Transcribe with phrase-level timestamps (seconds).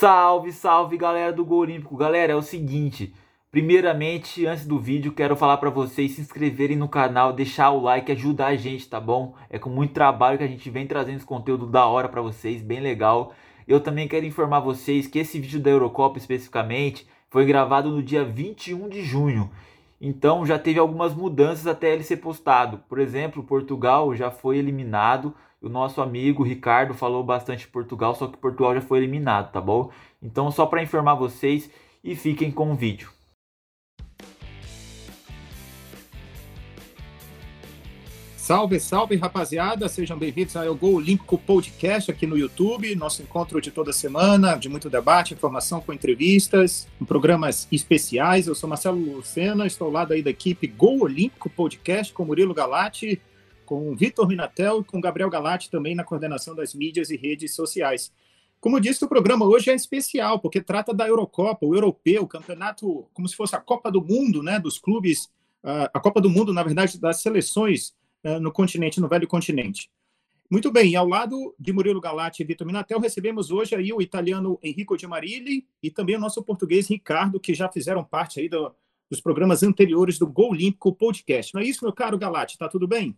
[0.00, 1.94] Salve, salve galera do Gol Olímpico.
[1.94, 3.12] Galera, é o seguinte,
[3.52, 8.10] primeiramente, antes do vídeo, quero falar para vocês se inscreverem no canal, deixar o like,
[8.10, 9.34] ajudar a gente, tá bom?
[9.50, 12.62] É com muito trabalho que a gente vem trazendo esse conteúdo da hora para vocês,
[12.62, 13.34] bem legal.
[13.68, 18.24] Eu também quero informar vocês que esse vídeo da Eurocopa especificamente foi gravado no dia
[18.24, 19.50] 21 de junho.
[20.00, 22.78] Então já teve algumas mudanças até ele ser postado.
[22.88, 25.34] Por exemplo, Portugal já foi eliminado.
[25.60, 29.90] O nosso amigo Ricardo falou bastante Portugal, só que Portugal já foi eliminado, tá bom?
[30.22, 31.70] Então só para informar vocês
[32.02, 33.19] e fiquem com o vídeo.
[38.50, 39.88] Salve, salve, rapaziada!
[39.88, 44.68] Sejam bem-vindos ao Gol Olímpico Podcast aqui no YouTube, nosso encontro de toda semana, de
[44.68, 48.48] muito debate, informação com entrevistas, com programas especiais.
[48.48, 52.52] Eu sou Marcelo Lucena, estou ao lado aí da equipe Gol Olímpico Podcast com Murilo
[52.52, 53.22] Galati,
[53.64, 58.10] com Vitor Minatel e com Gabriel Galati também na coordenação das mídias e redes sociais.
[58.60, 63.06] Como disse, o programa hoje é especial, porque trata da Eurocopa, o europeu, o campeonato,
[63.14, 65.30] como se fosse a Copa do Mundo, né, dos clubes,
[65.62, 67.94] a Copa do Mundo, na verdade, das seleções
[68.40, 69.90] no continente, no velho continente.
[70.50, 74.58] Muito bem, ao lado de Murilo Galati e Vitor Minatel, recebemos hoje aí o italiano
[74.60, 78.74] Enrico de Marilli e também o nosso português Ricardo, que já fizeram parte aí do,
[79.08, 81.54] dos programas anteriores do Gol Olímpico Podcast.
[81.54, 82.58] Não é isso, meu caro Galati?
[82.58, 83.16] Tá tudo bem?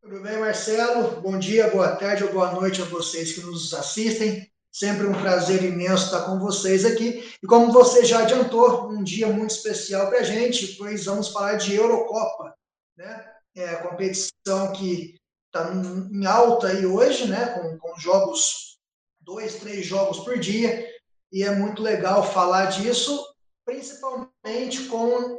[0.00, 1.20] Tudo bem, Marcelo?
[1.20, 4.48] Bom dia, boa tarde ou boa noite a vocês que nos assistem.
[4.70, 7.28] Sempre um prazer imenso estar com vocês aqui.
[7.42, 11.54] E como você já adiantou, um dia muito especial para a gente, pois vamos falar
[11.54, 12.54] de Eurocopa,
[12.96, 13.35] né?
[13.56, 18.78] É competição que está em alta aí hoje, né, com, com jogos,
[19.18, 20.86] dois, três jogos por dia,
[21.32, 23.18] e é muito legal falar disso,
[23.64, 25.36] principalmente com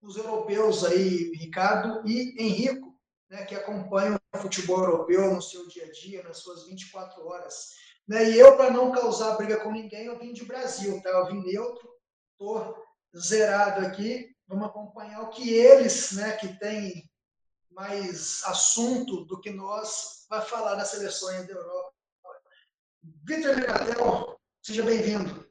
[0.00, 2.96] os europeus aí, Ricardo e Henrico,
[3.28, 7.70] né, que acompanham o futebol europeu no seu dia a dia, nas suas 24 horas.
[8.06, 11.10] Né, e eu, para não causar briga com ninguém, eu vim de Brasil, tá?
[11.10, 11.88] eu vim neutro,
[12.32, 12.76] estou
[13.16, 17.10] zerado aqui, vamos acompanhar o que eles, né, que têm
[17.74, 21.94] mais assunto do que nós vai falar nas seleções da Europa.
[23.02, 25.50] Vitor Mercatel, seja bem-vindo.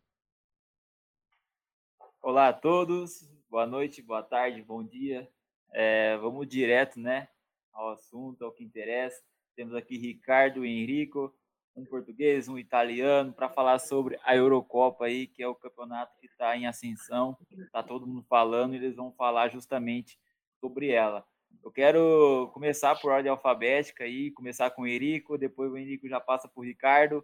[2.21, 5.27] Olá a todos, boa noite, boa tarde, bom dia.
[5.73, 7.27] É, vamos direto né,
[7.73, 9.21] ao assunto, ao que interessa.
[9.55, 11.35] Temos aqui Ricardo e Henrico,
[11.75, 16.27] um português, um italiano, para falar sobre a Eurocopa aí, que é o campeonato que
[16.27, 17.35] está em ascensão.
[17.49, 20.19] Está todo mundo falando e eles vão falar justamente
[20.59, 21.25] sobre ela.
[21.63, 26.19] Eu quero começar por ordem alfabética aí, começar com o Henrico, depois o Henrico já
[26.19, 27.23] passa por Ricardo.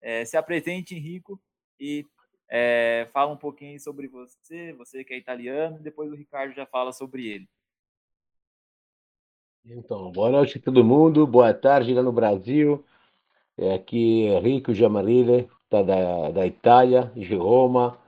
[0.00, 1.40] É, se apresente, Henrico,
[1.80, 2.04] e
[2.50, 6.92] é, fala um pouquinho sobre você, você que é italiano, depois o Ricardo já fala
[6.92, 7.48] sobre ele.
[9.64, 12.84] Então, boa noite a todo mundo, boa tarde lá no Brasil.
[13.56, 17.98] É aqui Henrico Giamarile, tá da, da Itália, de Roma.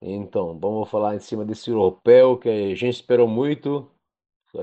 [0.00, 3.88] Então, vamos falar em cima desse europeu que a gente esperou muito,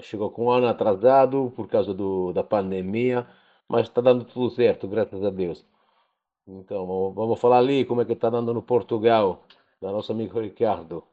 [0.02, 3.28] chegou com um ano atrasado por causa do, da pandemia,
[3.68, 5.66] mas está dando tudo certo, graças a Deus.
[6.48, 9.46] Então, vamos falar ali como é que está dando no Portugal,
[9.82, 11.04] da nosso amigo Ricardo.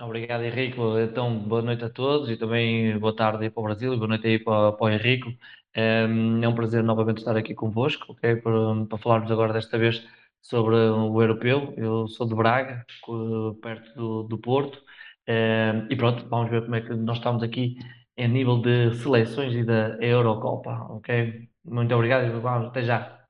[0.00, 0.98] Obrigado, Henrico.
[0.98, 4.26] Então, boa noite a todos e também boa tarde para o Brasil e boa noite
[4.26, 5.32] aí para, para o Henrico.
[5.74, 8.36] Ehm, é um prazer novamente estar aqui convosco, ok?
[8.36, 10.06] Para, para falarmos agora desta vez
[10.40, 11.72] sobre o europeu.
[11.76, 12.84] Eu sou de Braga,
[13.62, 14.82] perto do, do Porto,
[15.28, 17.76] Uh, e pronto, vamos ver como é que nós estamos aqui
[18.16, 21.48] em nível de seleções e da Eurocopa, ok?
[21.64, 23.22] Muito obrigado e vamos, até já.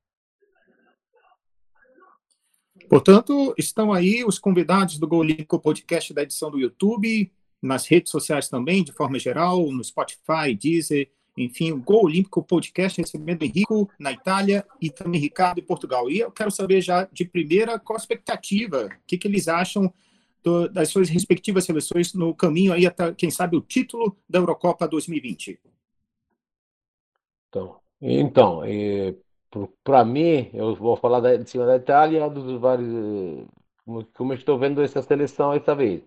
[2.88, 8.48] Portanto, estão aí os convidados do Golinco Podcast da edição do YouTube, nas redes sociais
[8.48, 14.12] também, de forma geral, no Spotify, Deezer, enfim, o Gol Olímpico Podcast recebendo Henrico na
[14.12, 16.10] Itália e também Ricardo em Portugal.
[16.10, 19.92] E eu quero saber já de primeira qual a expectativa, o que, que eles acham
[20.42, 24.88] do, das suas respectivas seleções no caminho aí até, quem sabe, o título da Eurocopa
[24.88, 25.60] 2020?
[27.48, 28.62] Então, então
[29.84, 33.46] para mim, eu vou falar da, de cima da Itália, dos vários,
[34.14, 36.02] como, estou vendo essa seleção essa vez.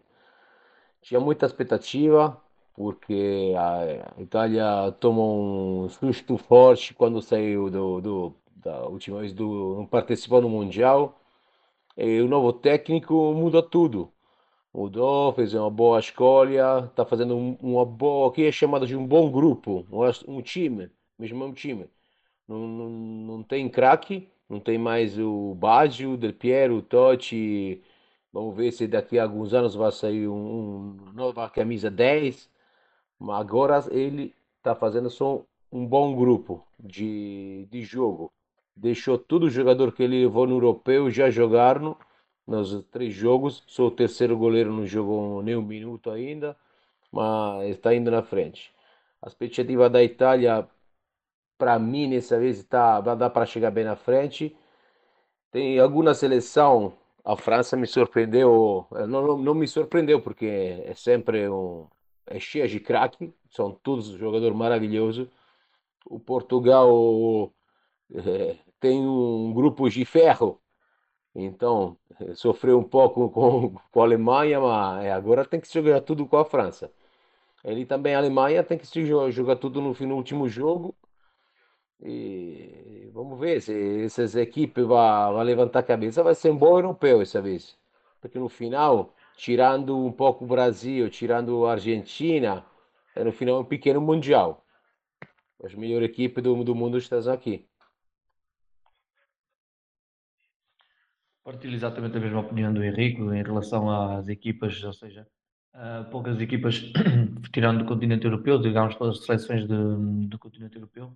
[1.01, 2.41] Tinha muita expectativa,
[2.73, 9.75] porque a Itália tomou um susto forte quando saiu do, do da última vez do
[9.77, 11.19] não participou no mundial.
[11.97, 14.11] E o novo técnico muda tudo
[14.75, 19.31] mudou, fez uma boa escolha, está fazendo uma boa, aqui é chamado de um bom
[19.31, 19.85] grupo,
[20.27, 21.89] um time, mesmo um time.
[22.47, 27.81] Não, não, não tem craque, não tem mais o Baggio, o Del Piero, o Totti.
[28.31, 32.49] Vamos ver se daqui a alguns anos vai sair um, um nova camisa 10.
[33.19, 38.31] Mas agora ele está fazendo só um bom grupo de, de jogo.
[38.75, 41.97] deixou todo o jogador que ele levou no europeu já jogaram
[42.47, 43.63] nos três jogos.
[43.67, 46.55] Sou o terceiro goleiro, não jogou nem um minuto ainda,
[47.11, 48.73] mas está indo na frente.
[49.21, 50.67] A expectativa da Itália,
[51.57, 54.55] para mim, nessa vez, tá, vai dar para chegar bem na frente.
[55.51, 56.93] Tem alguma seleção,
[57.23, 61.87] a França me surpreendeu, não, não, não me surpreendeu, porque é sempre um,
[62.27, 65.27] é cheia de craque, são todos jogadores maravilhosos.
[66.05, 67.51] O Portugal
[68.13, 70.61] é, tem um grupo de ferro,
[71.35, 71.97] então
[72.35, 76.45] sofreu um pouco com, com a Alemanha, mas agora tem que jogar tudo com a
[76.45, 76.91] França.
[77.63, 80.95] Ele também, a Alemanha, tem que jogar tudo no, no último jogo.
[82.01, 86.23] E vamos ver se essas equipes vão, levantar a cabeça.
[86.23, 87.75] Vai ser um bom europeu essa vez.
[88.21, 92.63] Porque no final, tirando um pouco o Brasil, tirando a Argentina,
[93.15, 94.63] é no final um pequeno mundial.
[95.63, 97.67] As melhores equipes do, do mundo estão aqui.
[101.45, 105.25] Partilho exatamente a mesma opinião do Henrique em relação às equipas, ou seja,
[105.75, 106.81] Uh, poucas equipas,
[107.51, 111.07] tirando do continente europeu, digamos todas as seleções de, do continente europeu,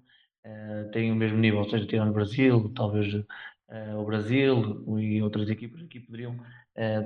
[0.45, 3.25] uh, têm o mesmo nível, ou seja, tirando o Brasil, talvez uh,
[3.97, 6.37] o Brasil e outras equipas aqui poderiam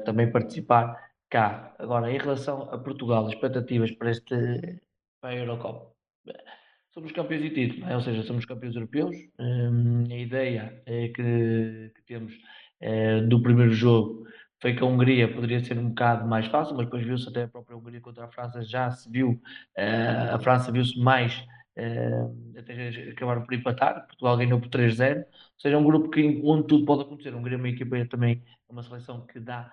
[0.03, 1.75] também participar cá.
[1.77, 4.81] Agora, em relação a Portugal, expectativas para, este,
[5.21, 5.93] para a Eurocopa.
[6.91, 7.95] Somos campeões de título, é?
[7.95, 9.15] ou seja, somos campeões europeus.
[10.11, 12.33] a ideia é que, que temos
[13.27, 14.23] do primeiro jogo
[14.63, 17.47] foi que a Hungria poderia ser um bocado mais fácil, mas depois viu-se até a
[17.49, 19.31] própria Hungria contra a França, já se viu,
[19.77, 21.37] uh, a França viu-se mais,
[21.77, 25.25] uh, até acabaram por empatar, Portugal ganhou por 3-0, ou
[25.57, 27.33] seja, é um grupo que, onde tudo pode acontecer.
[27.33, 29.69] A Hungria é uma equipa também, é uma seleção que dá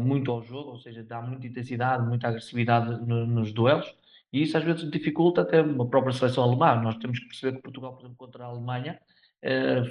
[0.00, 3.94] muito ao jogo, ou seja, dá muita intensidade, muita agressividade no, nos duelos,
[4.32, 6.74] e isso às vezes dificulta até a própria seleção alemã.
[6.80, 8.98] Nós temos que perceber que Portugal, por exemplo, contra a Alemanha,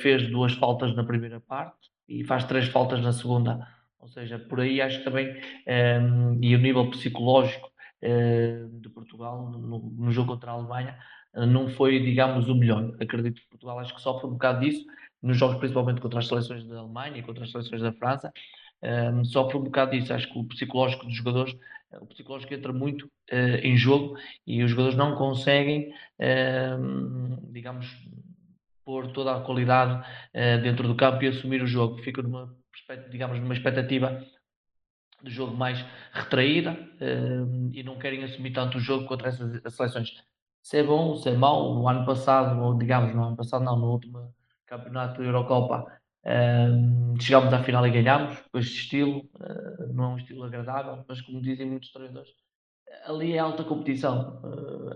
[0.02, 3.68] fez duas faltas na primeira parte e faz três faltas na segunda
[4.02, 5.34] ou seja, por aí acho também, um,
[5.68, 7.72] ehm, e o nível psicológico
[8.04, 10.98] uh, de Portugal no, no, jogo contra a Alemanha
[11.36, 12.96] uh, não foi, digamos, o melhor.
[13.00, 14.84] Acredito que Portugal acho que sofre um bocado disso,
[15.22, 18.34] nos jogos principalmente contra as seleções da Alemanha e contra as seleções da França,
[18.82, 20.12] um, ehm, sofre um bocado disso.
[20.14, 21.56] Acho que o psicológico dos jogadores,
[22.02, 24.18] o psicológico entra muito uh, em jogo
[24.48, 25.94] e os jogadores não conseguem,
[27.52, 27.86] digamos,
[28.84, 30.04] pôr toda a qualidade
[30.64, 31.98] dentro do campo e assumir o jogo.
[32.00, 32.50] Fica numa
[33.10, 34.24] digamos, numa expectativa
[35.24, 40.10] de jogo mais retraída uh, e não querem assumir tanto o jogo contra essas seleções.
[40.62, 43.78] Se é bom, se é mau, no ano passado, ou digamos, no ano passado não,
[43.78, 44.34] no último
[44.66, 45.86] campeonato da Eurocopa,
[46.26, 51.04] uh, chegámos à final e ganhámos com este estilo, uh, não é um estilo agradável,
[51.08, 52.32] mas como dizem muitos treinadores,
[53.06, 54.42] ali é alta competição,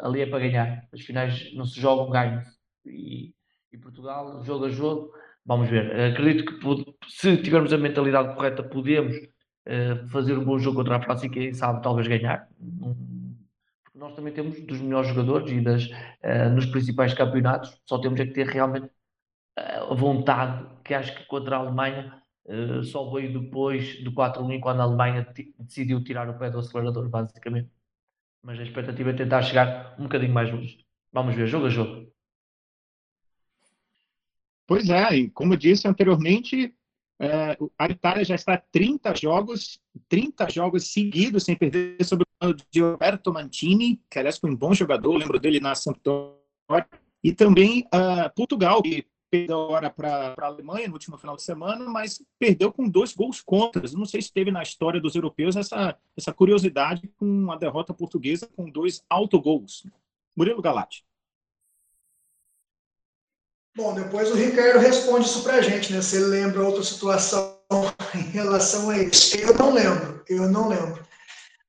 [0.01, 0.87] ali é para ganhar.
[0.93, 2.53] As finais não se jogam, ganham-se.
[2.85, 3.33] E,
[3.75, 5.11] e Portugal, jogo a jogo,
[5.45, 6.11] Vamos ver.
[6.11, 11.01] Acredito que se tivermos a mentalidade correta, podemos uh, fazer um bom jogo contra a
[11.01, 12.49] França e quem sabe talvez ganhar.
[13.83, 18.19] Porque nós também temos dos melhores jogadores e das, uh, nos principais campeonatos, só temos
[18.19, 22.21] é que ter realmente uh, a vontade, que acho que contra a Alemanha
[22.83, 27.71] só veio depois do 4-1 quando a Alemanha decidiu tirar o pé do acelerador, basicamente.
[28.43, 30.77] Mas a expectativa é tentar chegar um bocadinho mais longe.
[31.11, 32.04] Vamos ver, jogo a jogo.
[34.67, 36.73] Pois é, e como eu disse anteriormente,
[37.19, 42.63] é, a Itália já está 30 jogos, 30 jogos seguidos sem perder sobre o comando
[42.69, 46.35] de Roberto Mantini, que aliás foi um bom jogador, lembro dele na Sampdoria,
[47.23, 51.85] e também uh, Portugal, que perdeu agora para a Alemanha no último final de semana,
[51.89, 53.81] mas perdeu com dois gols contra.
[53.93, 58.47] Não sei se teve na história dos europeus essa, essa curiosidade com a derrota portuguesa
[58.55, 59.85] com dois autogols.
[60.35, 61.05] Murilo Galati.
[63.75, 66.01] Bom, depois o Ricardo responde isso para a gente, né?
[66.01, 67.59] Se ele lembra outra situação
[68.15, 69.35] em relação a isso.
[69.35, 71.05] Eu não lembro, eu não lembro.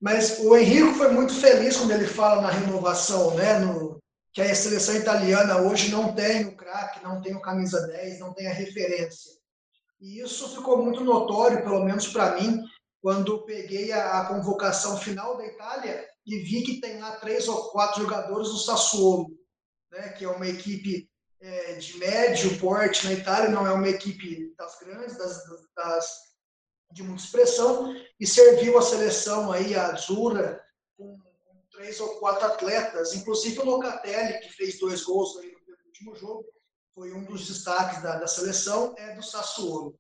[0.01, 3.59] Mas o Henrico foi muito feliz quando ele fala na renovação, né?
[3.59, 4.01] No,
[4.33, 8.33] que a seleção italiana hoje não tem o craque, não tem o camisa 10, não
[8.33, 9.33] tem a referência.
[10.01, 12.63] E isso ficou muito notório, pelo menos para mim,
[13.03, 17.71] quando peguei a, a, convocação final da Itália e vi que tem lá três ou
[17.71, 19.27] quatro jogadores do Sassuolo,
[19.91, 20.11] né?
[20.11, 21.09] Que é uma equipe
[21.41, 25.43] é, de médio porte na Itália, não é uma equipe das grandes, das,
[25.75, 26.11] das,
[26.93, 30.63] de muita expressão, e serviu a seleção aí, a Azura,
[30.97, 31.19] com,
[31.77, 36.45] três ou quatro atletas, inclusive o Locatelli, que fez dois gols aí no último jogo,
[36.95, 39.99] foi um dos destaques da, da seleção, é do Sassuolo.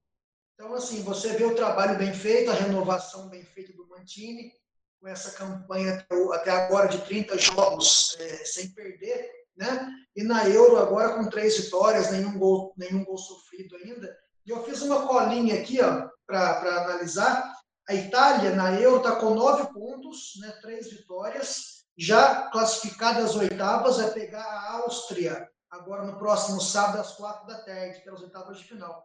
[0.54, 4.50] Então, assim, você vê o trabalho bem feito, a renovação bem feita do Mantini,
[4.98, 9.92] com essa campanha até agora de 30 jogos é, sem perder, né?
[10.14, 14.16] E na Euro agora com três vitórias, nenhum gol, nenhum gol sofrido ainda.
[14.44, 17.54] E eu fiz uma colinha aqui, ó, para analisar.
[17.88, 20.50] A Itália na Euro está com nove pontos, né?
[20.60, 21.84] Três vitórias.
[21.96, 27.62] Já classificada às oitavas, é pegar a Áustria agora no próximo sábado às quatro da
[27.62, 29.04] tarde, pelas oitavas de final.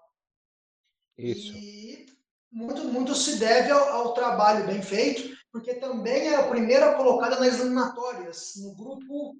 [1.17, 1.53] Isso.
[1.53, 2.05] E
[2.51, 7.39] muito, muito se deve ao, ao, trabalho bem feito, porque também é a primeira colocada
[7.39, 9.35] nas eliminatórias, no grupo,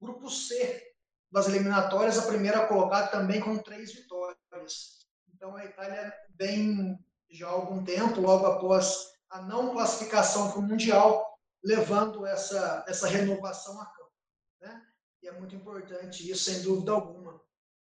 [0.00, 0.82] grupo C
[1.30, 5.04] das eliminatórias, a primeira colocada também com três vitórias.
[5.34, 6.98] Então a Itália vem
[7.30, 11.26] já há algum tempo, logo após a não classificação para o Mundial,
[11.62, 14.12] levando essa, essa renovação a campo.
[14.60, 14.82] Né?
[15.22, 17.40] E é muito importante isso, sem dúvida alguma.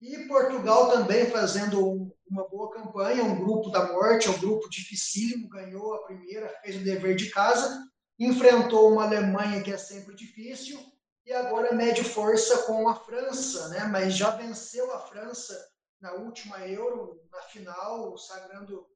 [0.02, 5.94] E Portugal também fazendo uma boa campanha, um grupo da morte, um grupo dificílimo, ganhou
[5.94, 7.84] a primeira, fez o dever de casa,
[8.20, 10.80] enfrentou uma Alemanha que é sempre difícil,
[11.28, 13.84] e agora mede força com a França, né?
[13.84, 15.54] mas já venceu a França
[16.00, 18.88] na última Euro, na final, sagrando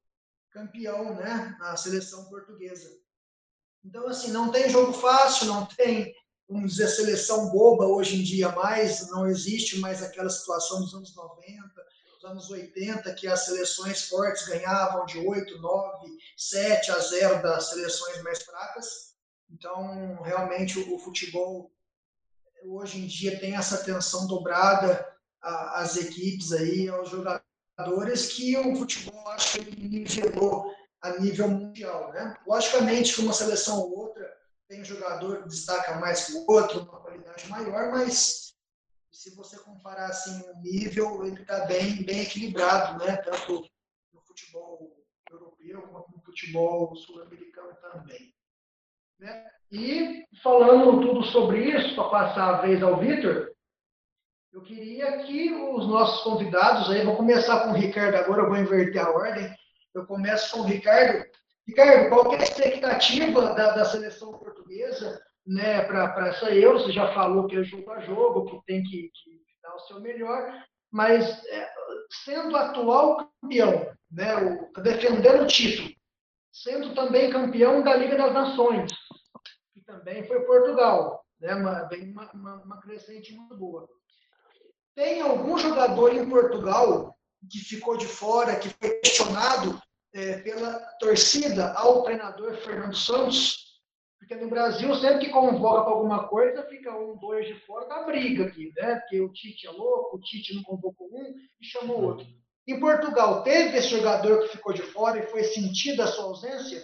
[0.49, 1.57] campeão, né?
[1.59, 2.89] a seleção portuguesa.
[3.83, 6.15] Então, assim, não tem jogo fácil, não tem
[6.47, 11.15] vamos dizer, seleção boba hoje em dia mais, não existe mais aquela situação dos anos
[11.15, 17.41] 90, dos anos 80, que as seleções fortes ganhavam de 8, 9, 7 a 0
[17.41, 19.15] das seleções mais fracas.
[19.49, 21.71] Então, realmente, o futebol
[22.65, 25.07] hoje em dia tem essa atenção dobrada
[25.41, 32.11] às equipes aí, aos jogadores, que o futebol acho que nivelou a nível mundial.
[32.11, 32.35] Né?
[32.45, 34.31] Logicamente que uma seleção ou outra
[34.67, 38.53] tem um jogador que destaca mais que o outro, uma qualidade maior, mas
[39.11, 43.17] se você comparar assim o nível, ele está bem, bem equilibrado, né?
[43.17, 43.67] Tanto
[44.13, 48.33] no futebol europeu quanto no futebol sul-americano também.
[49.21, 49.45] Né?
[49.71, 53.51] E falando tudo sobre isso, para passar a vez ao Vitor,
[54.51, 58.57] eu queria que os nossos convidados, aí vou começar com o Ricardo agora, eu vou
[58.57, 59.49] inverter a ordem.
[59.93, 61.23] Eu começo com o Ricardo.
[61.65, 66.79] Ricardo, qual é a expectativa da, da seleção portuguesa né, para essa Euro?
[66.79, 70.01] Você já falou que é jogo a jogo, que tem que, que dar o seu
[70.01, 70.51] melhor,
[70.91, 71.69] mas é,
[72.25, 75.89] sendo atual campeão, né, o, defendendo o título,
[76.51, 78.91] sendo também campeão da Liga das Nações,
[79.73, 83.87] que também foi Portugal, né, uma, bem, uma, uma, crescente muito boa.
[84.95, 87.15] Tem algum jogador em Portugal
[87.49, 89.81] que ficou de fora, que foi questionado
[90.13, 93.71] é, pela torcida ao treinador Fernando Santos,
[94.19, 98.03] porque no Brasil, sempre que convoca para alguma coisa, fica um, dois de fora da
[98.03, 98.95] briga aqui, né?
[98.97, 102.27] Porque o Tite é louco, o Tite não convocou um e chamou outro.
[102.67, 106.81] Em Portugal, teve esse jogador que ficou de fora e foi sentida a sua ausência?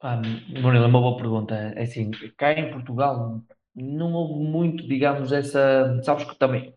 [0.00, 1.54] Ah, Murilo, é uma boa pergunta.
[1.54, 3.42] É assim, cá em Portugal
[3.74, 6.00] não houve muito, digamos, essa.
[6.04, 6.74] Sabes que também,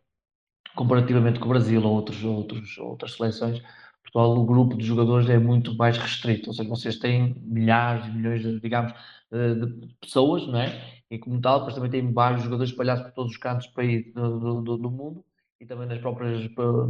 [0.76, 3.62] comparativamente com o Brasil ou outros, outros, outras seleções,
[4.04, 8.12] Portugal, o grupo de jogadores é muito mais restrito, ou seja, vocês têm milhares e
[8.12, 8.94] milhões, de, digamos,
[9.32, 11.02] de pessoas, não é?
[11.10, 14.62] E como tal, depois também tem vários jogadores espalhados por todos os cantos do, do,
[14.62, 15.24] do, do mundo
[15.62, 16.50] e também nas próprias,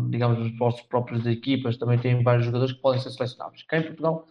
[0.09, 3.63] digamos, nas próprias equipas também tem vários jogadores que podem ser selecionados.
[3.63, 4.25] Cá em Portugal,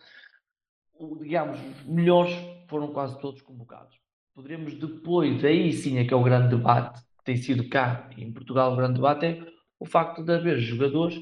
[1.20, 2.35] digamos, melhores
[2.66, 3.99] foram quase todos convocados.
[4.35, 8.32] Poderíamos depois, aí sim é que é o grande debate que tem sido cá em
[8.32, 9.47] Portugal, o grande debate é
[9.78, 11.20] o facto de haver jogadores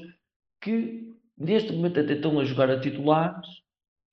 [0.61, 3.47] que neste momento até estão a jogar a titulares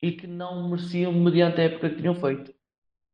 [0.03, 2.53] e que não mereciam mediante a época que tinham feito.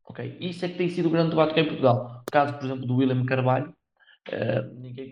[0.07, 0.39] Ok?
[0.41, 2.23] Isso é que tem sido o grande debate cá em Portugal.
[2.27, 3.75] O caso, por exemplo, do William Carvalho,
[4.75, 5.11] ninguém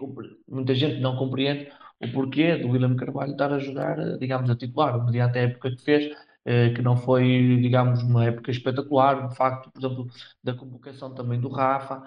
[0.49, 4.57] muita gente não compreende o porquê do William Carvalho estar a jogar, eh, digamos, a
[4.57, 9.37] titular, mediante a época que fez, uh, que não foi, digamos, uma época espetacular, de
[9.37, 10.09] facto, por exemplo,
[10.43, 12.02] da convocação também do Rafa.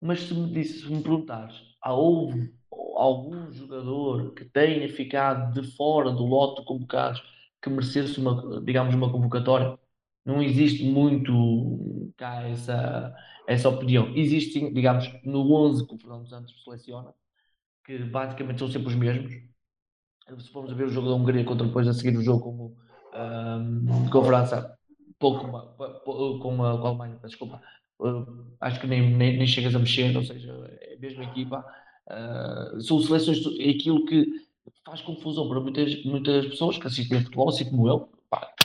[0.00, 2.52] Mas se me, disse, se me perguntares, houve
[2.96, 7.22] algum jogador que tenha ficado de fora do lote de convocados
[7.62, 9.78] que merecesse uma, digamos, uma convocatória?
[10.26, 13.14] Não existe muito cá essa,
[13.46, 14.12] essa opinião.
[14.16, 17.14] Existe, digamos, no 11 que o Fernando Santos seleciona,
[17.84, 19.32] que basicamente são sempre os mesmos.
[20.38, 22.76] Se formos a ver o jogo da Hungria contra depois a seguir o jogo com,
[23.16, 24.76] um, com a França,
[25.20, 27.62] pouco com, a, com a Alemanha, desculpa,
[28.00, 31.64] uh, acho que nem, nem, nem chegas a mexer, ou seja, é a mesma equipa.
[32.08, 34.26] Uh, são seleções, aquilo que
[34.84, 38.15] faz confusão para muitas, muitas pessoas que assistem futebol, assim como eu.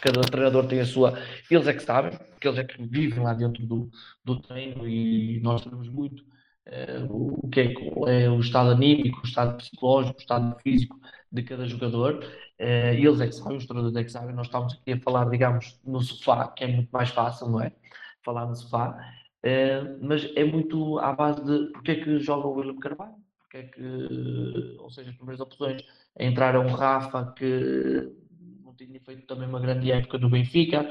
[0.01, 1.17] Cada treinador tem a sua.
[1.49, 3.89] Eles é que sabem, porque eles é que vivem lá dentro do,
[4.25, 6.23] do treino e nós sabemos muito
[6.67, 7.05] uh,
[7.43, 10.99] o que é, é, o estado anímico, o estado psicológico, o estado físico
[11.31, 12.23] de cada jogador.
[12.59, 14.35] Uh, eles é que sabem, os treinadores é que sabem.
[14.35, 17.71] Nós estamos aqui a falar, digamos, no sofá, que é muito mais fácil, não é?
[18.23, 18.97] Falar no sofá.
[19.43, 23.57] Uh, mas é muito à base de porque é que joga o William Carvalho, porque
[23.57, 25.83] é que, ou seja, as primeiras opções
[26.19, 28.11] entraram o Rafa, que
[28.85, 30.81] tinha feito também uma grande época do Benfica,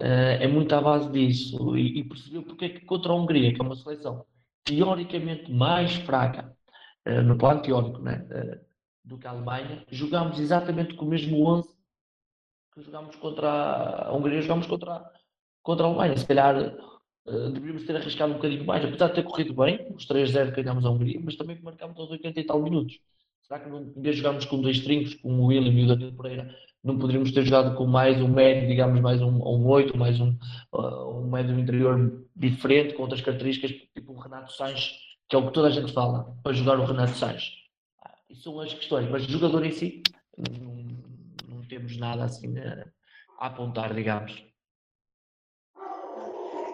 [0.00, 3.52] uh, é muito à base disso, e, e percebeu porque é que contra a Hungria,
[3.52, 4.24] que é uma seleção
[4.64, 6.56] teoricamente mais fraca,
[7.06, 8.26] uh, no plano teórico, né,
[9.04, 11.68] do que a Alemanha, jogámos exatamente com o mesmo 11
[12.72, 15.04] que jogámos contra a Hungria, jogámos contra,
[15.62, 16.16] contra a Alemanha.
[16.16, 20.06] Se calhar uh, deveríamos ter arriscado um bocadinho mais, apesar de ter corrido bem, os
[20.06, 22.98] 3-0 ganhámos a Hungria, mas também marcámos aos 80 e tal minutos.
[23.42, 26.54] Será que não, em jogarmos com dois trincos, com o William e o Danilo Pereira,
[26.82, 30.36] não poderíamos ter jogado com mais um médio, digamos, mais um, um 8, mais um,
[30.72, 34.92] uh, um médio interior diferente, com outras características, tipo o Renato Sanches,
[35.28, 37.52] que é o que toda a gente fala, para jogar o Renato Sanches.
[38.28, 40.02] Isso são as questões, mas jogador em si,
[40.36, 40.74] não,
[41.48, 42.86] não temos nada assim a,
[43.38, 44.42] a apontar, digamos.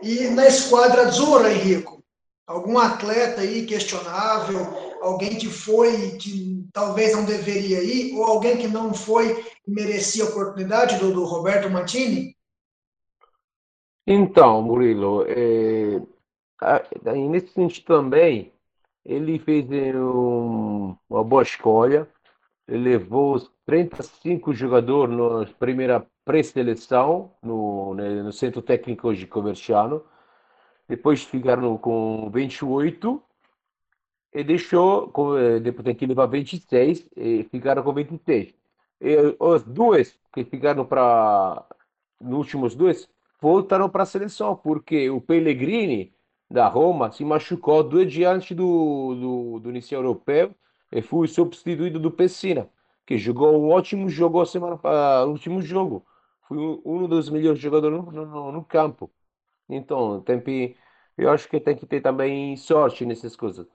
[0.03, 2.03] E na esquadra Azura, Henrico,
[2.47, 4.61] algum atleta aí questionável,
[5.03, 10.25] alguém que foi que talvez não deveria ir, ou alguém que não foi e merecia
[10.25, 12.37] a oportunidade do, do Roberto Mantini?
[14.07, 16.01] Então, Murilo, é,
[17.29, 18.53] nesse sentido também,
[19.05, 22.09] ele fez um, uma boa escolha,
[22.67, 30.03] ele levou 35 jogadores na primeira pré-seleção no, né, no Centro Técnico de Comerciano.
[30.89, 33.23] Depois ficaram com 28
[34.33, 38.55] e deixou, eh, depois tem que levar 26 e ficaram com 26.
[39.01, 41.65] E os dois que ficaram para,
[42.21, 43.09] nos últimos dois,
[43.41, 46.13] voltaram para a seleção, porque o Pellegrini
[46.51, 50.55] da Roma se machucou dois dias antes do, do, do início europeu
[50.91, 52.69] e foi substituído do Pessina
[53.07, 54.79] que jogou um ótimo jogo semana
[55.25, 56.05] o último jogo.
[56.47, 59.11] Foi um dos melhores jogadores no, no, no campo.
[59.69, 60.77] Então, tem que,
[61.17, 63.67] eu acho que tem que ter também sorte nessas coisas.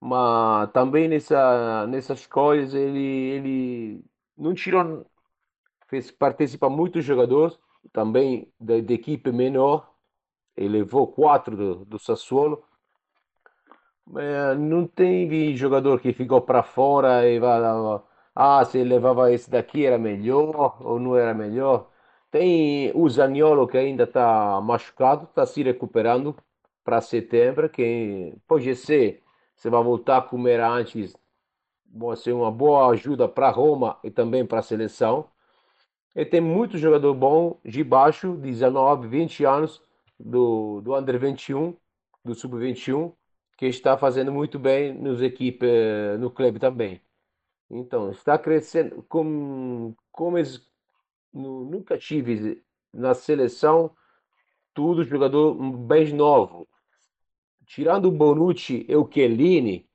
[0.00, 4.04] Mas também nessa, nessas coisas ele, ele
[4.36, 5.06] não tirou,
[5.88, 7.58] fez participa muitos jogadores,
[7.92, 9.90] também da, equipe menor.
[10.56, 12.64] Ele levou quatro do, do Sassuolo.
[14.06, 17.60] Mas não tem jogador que ficou para fora e vai
[18.38, 21.90] ah, se levava esse daqui era melhor ou não era melhor.
[22.30, 26.36] Tem o Zaniolo que ainda está machucado, está se recuperando
[26.84, 29.22] para setembro, que pode ser,
[29.56, 31.16] você vai voltar como era antes,
[31.98, 35.28] pode ser uma boa ajuda para Roma e também para a seleção.
[36.14, 39.82] E tem muito jogador bom de baixo, 19, 20 anos,
[40.18, 41.76] do, do Under 21,
[42.24, 43.12] do Sub 21,
[43.56, 45.68] que está fazendo muito bem nos equipes,
[46.18, 47.00] no clube também.
[47.70, 49.02] Então, está crescendo.
[49.08, 50.66] Como, como eles,
[51.32, 53.94] nunca tive na seleção
[54.74, 56.68] tudo jogador bem novo.
[57.66, 59.86] Tirando Bonucci e o Chiellini,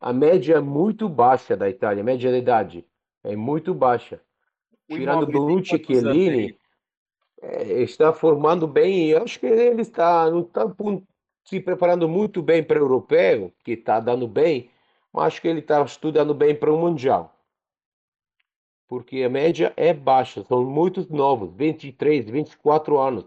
[0.00, 2.86] a média é muito baixa da Itália, a média de idade
[3.24, 4.20] é muito baixa.
[4.86, 6.58] Tirando o Bonucci e Chiellini,
[7.40, 9.08] é, está formando bem.
[9.08, 10.64] Eu acho que ele está, não está
[11.44, 14.70] se preparando muito bem para o europeu, que está dando bem
[15.12, 17.34] mas acho que ele está estudando bem para o Mundial.
[18.86, 23.26] Porque a média é baixa, são muitos novos, 23, 24 anos.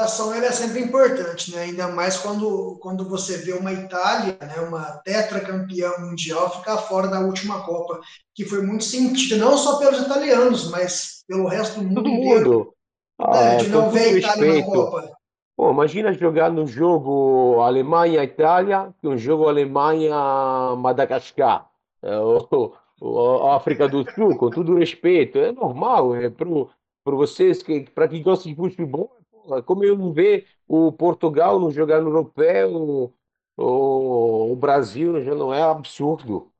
[0.00, 1.60] A renovação é sempre importante, né?
[1.62, 7.20] ainda mais quando, quando você vê uma Itália, né, uma tetracampeã mundial, ficar fora da
[7.20, 8.00] última Copa,
[8.34, 12.50] que foi muito sentido, não só pelos italianos, mas pelo resto do mundo Todo inteiro.
[12.50, 12.74] Mundo.
[13.20, 15.12] Né, ah, de não ver a Itália na Copa.
[15.56, 21.68] Bom, imagina jogar no jogo Alemanha-Itália que um jogo Alemanha-Madagascar,
[22.02, 25.38] é, ou, ou, África do Sul, com todo respeito.
[25.38, 29.19] É normal, é para vocês, que, para quem gosta de futebol, é
[29.66, 33.12] como eu ver o Portugal não jogar no europeu,
[33.56, 36.52] o, o Brasil já não é absurdo.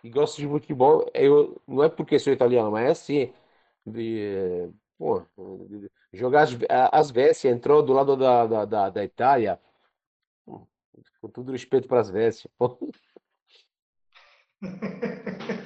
[0.00, 3.32] Que gosta de futebol, eu, não é porque sou italiano, mas é assim.
[3.86, 5.22] De, pô,
[6.12, 6.48] jogar
[6.92, 9.60] as, Vessi, entrou do lado da, da, da, da Itália.
[11.20, 12.50] Com todo respeito para as Vessi.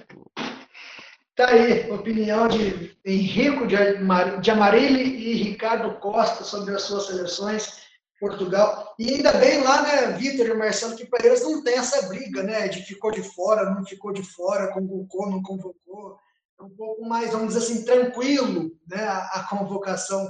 [1.37, 7.83] Tá aí, opinião de Henrico de Amarilli e Ricardo Costa sobre as suas seleções,
[8.18, 8.94] Portugal.
[8.99, 12.42] E ainda bem lá, né, Vitor e Marcelo, que para eles não tem essa briga,
[12.42, 16.18] né, de ficou de fora, não ficou de fora, convocou, não convocou
[16.59, 20.27] um pouco mais, vamos dizer assim, tranquilo né, a, a convocação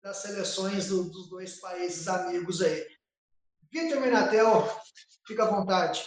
[0.00, 2.86] das seleções do, dos dois países amigos aí.
[3.72, 4.64] Vitor Minatel,
[5.26, 6.04] fica à vontade.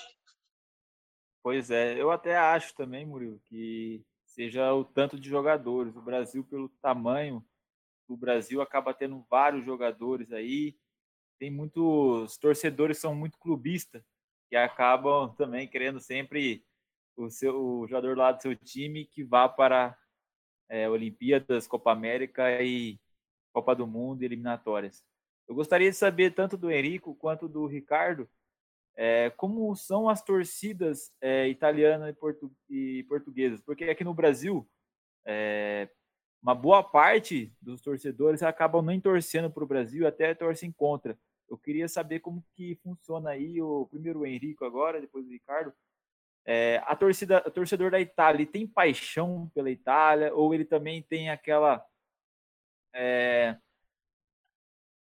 [1.44, 4.02] Pois é, eu até acho também, Murilo, que
[4.40, 5.94] seja o tanto de jogadores.
[5.98, 7.46] O Brasil, pelo tamanho,
[8.08, 10.78] do Brasil acaba tendo vários jogadores aí.
[11.38, 14.02] Tem muitos torcedores que são muito clubistas,
[14.50, 16.64] que acabam também querendo sempre
[17.18, 19.98] o, seu, o jogador lá do seu time que vá para
[20.70, 22.98] é, Olimpíadas, Copa América e
[23.52, 25.04] Copa do Mundo eliminatórias.
[25.50, 28.26] Eu gostaria de saber tanto do Henrico quanto do Ricardo
[29.02, 34.70] é, como são as torcidas é, italianas e, portu e, portuguesas, porque aqui no Brasil
[35.26, 35.88] é,
[36.44, 41.18] uma boa parte dos torcedores acabam nem torcendo para o Brasil, até torcem contra.
[41.50, 45.74] Eu queria saber como que funciona aí, o primeiro o Henrico agora, depois o Ricardo.
[46.46, 51.30] É, a torcida, o torcedor da Itália, tem paixão pela Itália ou ele também tem
[51.30, 51.86] aquela
[52.94, 53.56] é,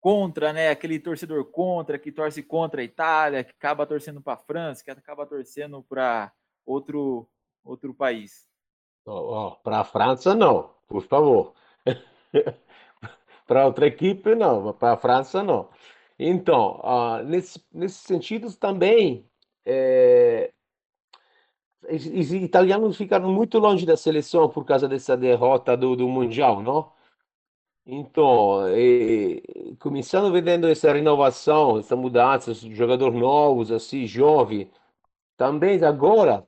[0.03, 0.69] contra, né?
[0.69, 4.91] Aquele torcedor contra que torce contra a Itália, que acaba torcendo para a França, que
[4.91, 6.33] acaba torcendo para
[6.67, 7.27] outro
[7.65, 8.49] outro país.
[9.07, 11.55] Oh, oh, para a França não, por favor.
[13.47, 15.71] para outra equipe não, para a França não.
[16.19, 19.29] Então, uh, nesse, nesses sentidos também,
[19.65, 20.53] é,
[21.88, 26.93] os italianos ficaram muito longe da seleção por causa dessa derrota do, do Mundial, não?
[27.85, 34.71] Então, e, começando vendo essa renovação, essa mudança, jogadores novos, assim, jovem,
[35.37, 36.47] também agora,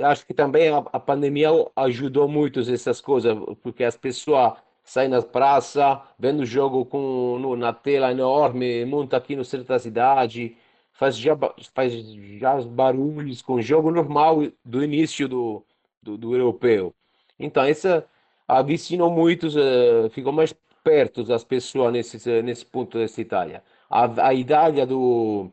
[0.00, 5.22] acho que também a, a pandemia ajudou muito essas coisas, porque as pessoas sai na
[5.22, 10.56] praça, vendo o jogo com, no, na tela enorme, monta aqui no centro da cidade,
[10.92, 11.36] faz já,
[11.74, 11.92] faz
[12.38, 15.64] já os barulhos com o jogo normal do início do,
[16.02, 16.94] do, do europeu.
[17.38, 18.06] Então, essa
[18.58, 23.62] avicinou muito, uh, ficou mais perto das pessoas nesse, nesse ponto dessa Itália.
[23.90, 25.50] A, a idade do,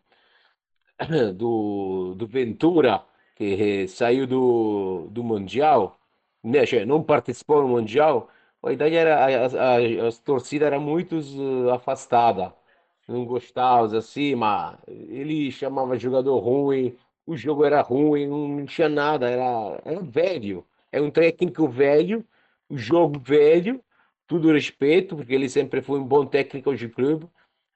[1.36, 3.04] do, do Ventura,
[3.36, 6.00] que saiu do, do Mundial,
[6.44, 8.30] né, não participou no Mundial,
[8.64, 12.54] a idade era a, a, a torcida era muito uh, afastada,
[13.08, 19.30] não gostava assim, mas ele chamava jogador ruim, o jogo era ruim, não tinha nada,
[19.30, 22.26] era, era velho, é um técnico velho,
[22.70, 23.84] o jogo velho,
[24.28, 27.28] tudo respeito, porque ele sempre foi um bom técnico de clube,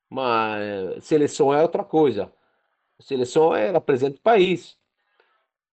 [0.10, 2.32] mas seleção é outra coisa.
[3.00, 4.78] Seleção é representa o país.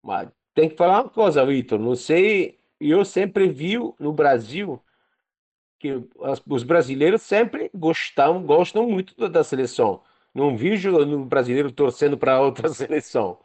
[0.03, 4.83] Mas tem que falar uma coisa, Vitor, não sei, eu sempre vi no Brasil
[5.79, 6.03] que
[6.47, 10.03] os brasileiros sempre gostam, gostam muito da seleção.
[10.35, 13.39] Não vejo no brasileiro torcendo para outra seleção.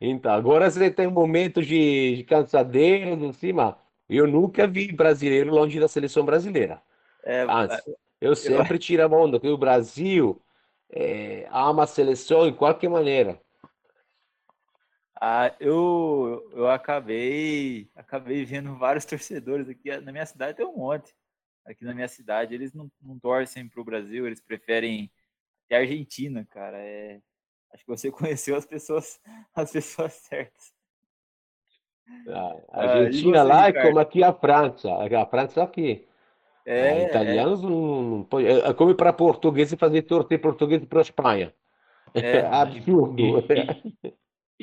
[0.00, 3.78] Então, agora você tem momentos de, de cansadeira, em cima.
[4.08, 6.80] Eu nunca vi brasileiro longe da seleção brasileira.
[7.24, 7.78] É, Antes,
[8.20, 8.78] eu sempre eu...
[8.78, 10.40] tiro a onda que o Brasil
[10.90, 13.40] é, ama a seleção de qualquer maneira.
[15.20, 21.14] Ah, eu, eu acabei acabei vendo vários torcedores aqui na minha cidade tem um monte
[21.66, 25.10] aqui na minha cidade, eles não, não torcem para o Brasil, eles preferem
[25.70, 26.78] a Argentina, cara.
[26.78, 27.20] É,
[27.72, 29.20] acho que você conheceu as pessoas,
[29.54, 30.72] as pessoas certas.
[32.28, 36.04] Ah, a ah, Argentina você, lá é como aqui a França, a França aqui.
[36.64, 37.62] É, ah, italianos é.
[37.62, 38.46] não, não pode.
[38.46, 41.52] É, é como para português e fazer torcer português para a Espanha.
[42.14, 43.20] É, absurdo.
[43.20, 44.14] E, e,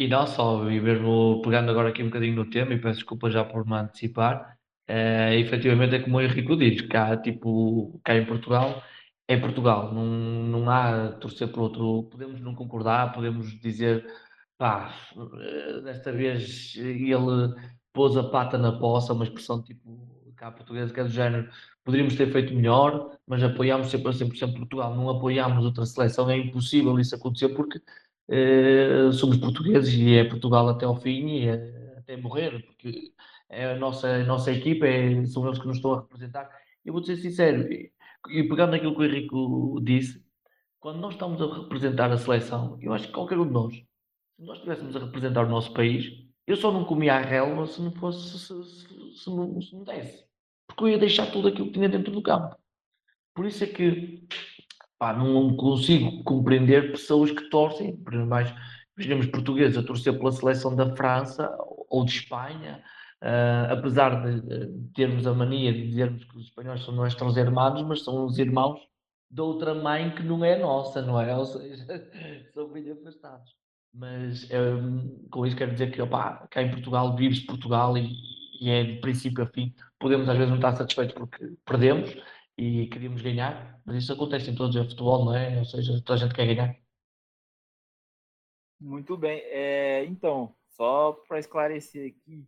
[0.05, 3.29] e, não só, e mesmo pegando agora aqui um bocadinho no tema, e peço desculpa
[3.29, 8.25] já por me antecipar, Uh, efetivamente é como o Henrique diz, cá, tipo, cá em
[8.25, 8.83] Portugal
[9.27, 14.05] é Portugal, não, não há torcer por outro, podemos não concordar, podemos dizer,
[14.63, 14.95] pá,
[15.41, 17.53] eh, desta vez ele
[17.91, 21.49] pôs a pata na poça, uma expressão tipo cá portuguesa que é do género,
[21.83, 26.37] poderíamos ter feito melhor, mas apoiámos sempre a 100% Portugal, não apoiámos outra seleção, é
[26.37, 31.95] impossível isso acontecer porque uh, somos portugueses e é Portugal até ao fim e é,
[31.97, 33.11] até morrer, porque
[33.49, 36.49] é a nossa, a nossa equipa, é, são eles que nos estão a representar.
[36.85, 37.91] Eu vou ser sincero, e,
[38.29, 39.35] e pegando naquilo que o Henrique
[39.83, 40.23] disse,
[40.79, 43.83] quando nós estamos a representar a seleção, eu acho que qualquer um de nós,
[44.35, 46.11] se nós estivéssemos a representar o nosso país,
[46.45, 49.83] eu só não comia a relva se não fosse, se, se, se, não, se não
[49.83, 50.25] desse.
[50.67, 52.55] Porque eu ia deixar tudo aquilo que tinha dentro do campo.
[53.33, 54.27] Por isso é que
[54.97, 58.53] pá, não consigo compreender pessoas que torcem, por mais,
[58.97, 61.55] imaginemos portugueses a torcer pela seleção da França
[61.89, 62.83] ou de Espanha
[63.23, 68.03] Uh, apesar de, termos a mania de dizermos que os espanhóis são nossos irmãos, mas
[68.03, 68.81] são os irmãos
[69.31, 71.33] de outra mãe que não é nossa, não é?
[71.33, 71.85] Ou seja,
[72.53, 73.55] são bem afastados.
[73.93, 78.11] Mas um, com isso quero dizer que opa, cá em Portugal vive-se Portugal e,
[78.59, 79.73] e, é de princípio a fim.
[79.99, 82.15] Podemos às vezes não estar satisfeitos porque perdemos
[82.57, 85.59] e queríamos ganhar, mas isso acontece em todos os futebol, não é?
[85.59, 86.75] Ou seja, toda a gente quer ganhar.
[88.79, 89.39] Muito bem.
[89.45, 92.45] É, então, só para esclarecer aqui,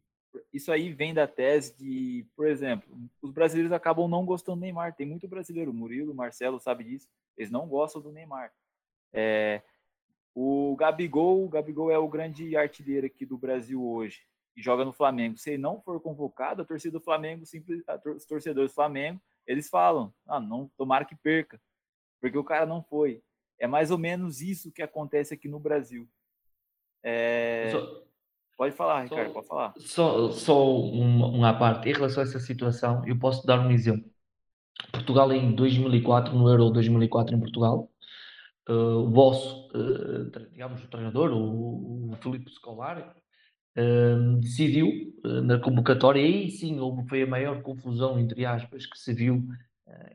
[0.51, 4.95] isso aí vem da tese de, por exemplo, os brasileiros acabam não gostando do Neymar.
[4.95, 7.07] Tem muito brasileiro, Murilo, Marcelo sabe disso.
[7.37, 8.51] Eles não gostam do Neymar.
[9.13, 9.61] É,
[10.35, 14.19] o Gabigol, o Gabigol é o grande artilheiro aqui do Brasil hoje
[14.55, 15.37] e joga no Flamengo.
[15.37, 17.81] Se ele não for convocado, a torcida do Flamengo, simples,
[18.13, 21.59] os torcedores do Flamengo, eles falam: "Ah, não, tomara que perca",
[22.19, 23.23] porque o cara não foi.
[23.57, 26.05] É mais ou menos isso que acontece aqui no Brasil.
[27.01, 27.69] É...
[27.71, 28.03] Só,
[28.57, 29.73] pode falar, Ricardo, só, pode falar.
[29.77, 31.87] Só, só uma, uma parte.
[31.87, 34.11] Em relação a essa situação, eu posso dar um exemplo.
[34.91, 37.89] Portugal em 2004, no Euro 2004 em Portugal,
[38.67, 43.03] o vosso, uh, digamos, o treinador, o, o Filipe Scolari,
[43.77, 44.89] uh, decidiu
[45.43, 49.43] na convocatória, e aí sim houve, foi a maior confusão, entre aspas, que se viu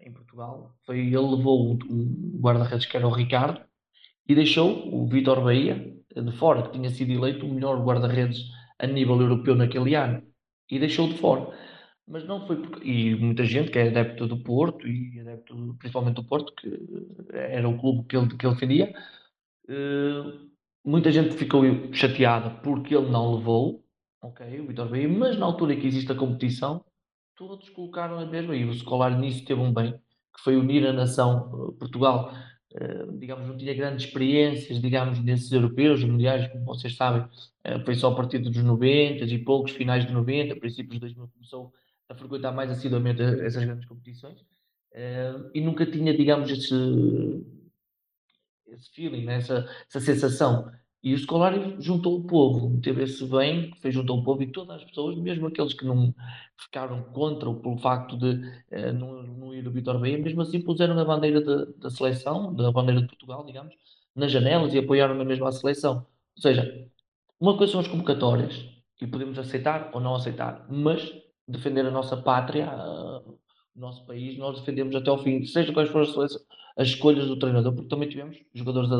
[0.04, 0.74] em Portugal.
[0.84, 3.60] Foi, ele levou um guarda-redes que era o Ricardo
[4.28, 8.40] e deixou o Vitor Bahia de fora, que tinha sido eleito o melhor guarda-redes
[8.78, 10.22] a nível europeu naquele ano,
[10.70, 11.52] e deixou de fora.
[12.10, 12.88] Mas não foi porque.
[12.88, 16.68] E muita gente que é adepto do Porto, e adepto principalmente do Porto, que
[17.32, 18.92] era o clube que ele, que ele defendia,
[19.68, 20.50] uh,
[20.84, 23.84] muita gente ficou chateada porque ele não levou,
[24.20, 26.84] ok, o Vitor Bahia, mas na altura que existe a competição,
[27.36, 30.92] todos colocaram a mesma, e o Scolari nisso teve um bem, que foi unir a
[30.92, 32.34] nação uh, Portugal
[32.72, 37.96] eh, digamos, não tinha grandes experiências, digamos, nesses europeus, mundiais, como vocês sabem, uh, foi
[37.96, 41.72] só a partir dos 90 e poucos, finais de 90, princípios de 2000, começou
[42.10, 46.74] a frequentar mais assiduamente essas grandes competições uh, e nunca tinha, digamos, esse,
[48.66, 49.36] esse feeling, né?
[49.36, 50.70] essa, essa sensação.
[51.02, 54.76] E o Scolari juntou o povo, teve esse bem, fez juntou o povo e todas
[54.76, 56.12] as pessoas, mesmo aqueles que não
[56.58, 58.32] ficaram contra pelo facto de
[58.72, 62.52] uh, não, não, ir o Vitor Bahia, mesmo assim puseram a bandeira de, da seleção,
[62.52, 63.74] da bandeira de Portugal, digamos,
[64.16, 66.04] nas janelas e apoiaram na mesma seleção.
[66.36, 66.88] Ou seja,
[67.38, 68.68] uma coisa são as convocatórias
[69.00, 71.10] e podemos aceitar ou não aceitar, mas
[71.50, 72.70] defender a nossa pátria,
[73.74, 76.36] o nosso país, nós defendemos até ao fim, seja quais forem as,
[76.76, 78.90] as escolhas do treinador, porque também tivemos jogadores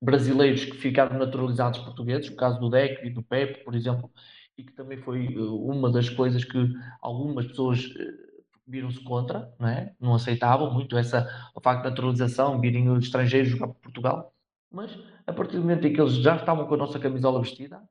[0.00, 4.10] brasileiros que ficaram naturalizados portugueses, o caso do Deco e do Pepe, por exemplo,
[4.56, 6.58] e que também foi eh, uma das coisas que
[7.00, 8.32] algumas pessoas eh,
[8.66, 9.94] viram-se contra, não, é?
[10.00, 14.34] não aceitavam muito essa, o facto de naturalização, virem os estrangeiros jogar para Portugal,
[14.70, 17.82] mas a partir do momento em que eles já estavam com a nossa camisola vestida,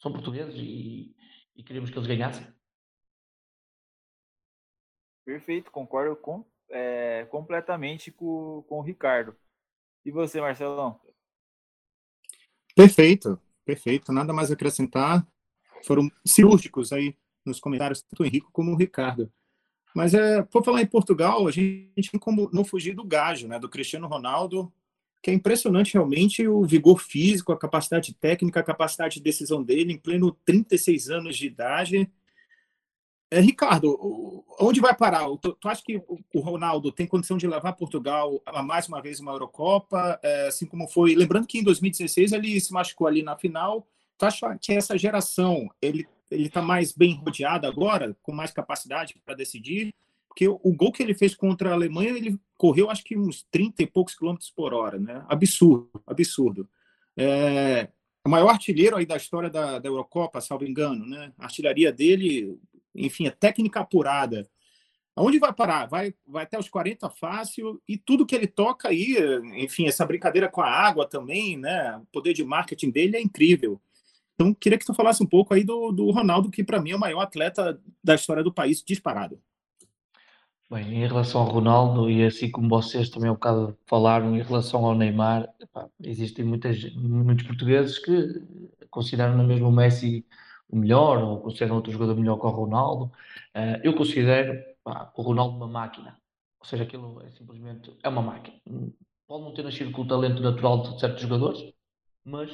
[0.00, 1.14] são portugueses e,
[1.54, 2.46] e queríamos que eles ganhassem.
[5.24, 9.34] Perfeito, concordo com, é, completamente com, com o Ricardo.
[10.04, 11.00] E você, Marcelão?
[12.74, 14.12] Perfeito, perfeito.
[14.12, 15.26] Nada mais a acrescentar.
[15.84, 19.32] Foram cirúrgicos aí nos comentários, tanto o Henrique como o Ricardo.
[19.94, 23.58] Mas é, por falar em Portugal, a gente tem como não fugir do gajo, né,
[23.58, 24.72] do Cristiano Ronaldo,
[25.22, 29.92] que é impressionante realmente o vigor físico, a capacidade técnica, a capacidade de decisão dele
[29.92, 32.10] em pleno 36 anos de idade.
[33.34, 35.26] É, Ricardo, onde vai parar?
[35.38, 36.00] Tu, tu acha que
[36.32, 40.66] o Ronaldo tem condição de levar Portugal a mais uma vez uma Eurocopa, é, assim
[40.66, 41.16] como foi?
[41.16, 43.88] Lembrando que em 2016 ele se machucou ali na final.
[44.16, 49.14] Tu acha que essa geração ele ele está mais bem rodeado agora, com mais capacidade
[49.24, 49.92] para decidir?
[50.28, 53.82] Porque o, gol que ele fez contra a Alemanha, ele correu acho que uns 30
[53.82, 55.24] e poucos quilômetros por hora, né?
[55.28, 56.68] Absurdo, absurdo.
[57.16, 57.88] É,
[58.24, 61.32] o maior artilheiro aí da história da, da Eurocopa, salvo engano, né?
[61.38, 62.58] A artilharia dele
[62.94, 64.48] enfim, a técnica apurada.
[65.16, 65.86] Aonde vai parar?
[65.86, 69.16] Vai, vai até os 40 fácil e tudo que ele toca aí,
[69.56, 71.96] enfim, essa brincadeira com a água também, né?
[71.98, 73.80] O poder de marketing dele é incrível.
[74.34, 76.96] Então, queria que tu falasse um pouco aí do, do Ronaldo, que para mim é
[76.96, 79.40] o maior atleta da história do país, disparado.
[80.68, 84.84] Bem, em relação ao Ronaldo, e assim como vocês também um bocado falaram, em relação
[84.84, 88.42] ao Neymar, epá, existem muitas, muitos portugueses que
[88.90, 90.26] consideram na mesma o Messi
[90.68, 93.04] o melhor, ou consideram outro jogador melhor que o Ronaldo.
[93.54, 96.18] Uh, eu considero pá, o Ronaldo uma máquina.
[96.60, 98.56] Ou seja, aquilo é simplesmente é uma máquina.
[99.26, 101.60] Pode não ter nascido com o talento natural de certos jogadores,
[102.24, 102.50] mas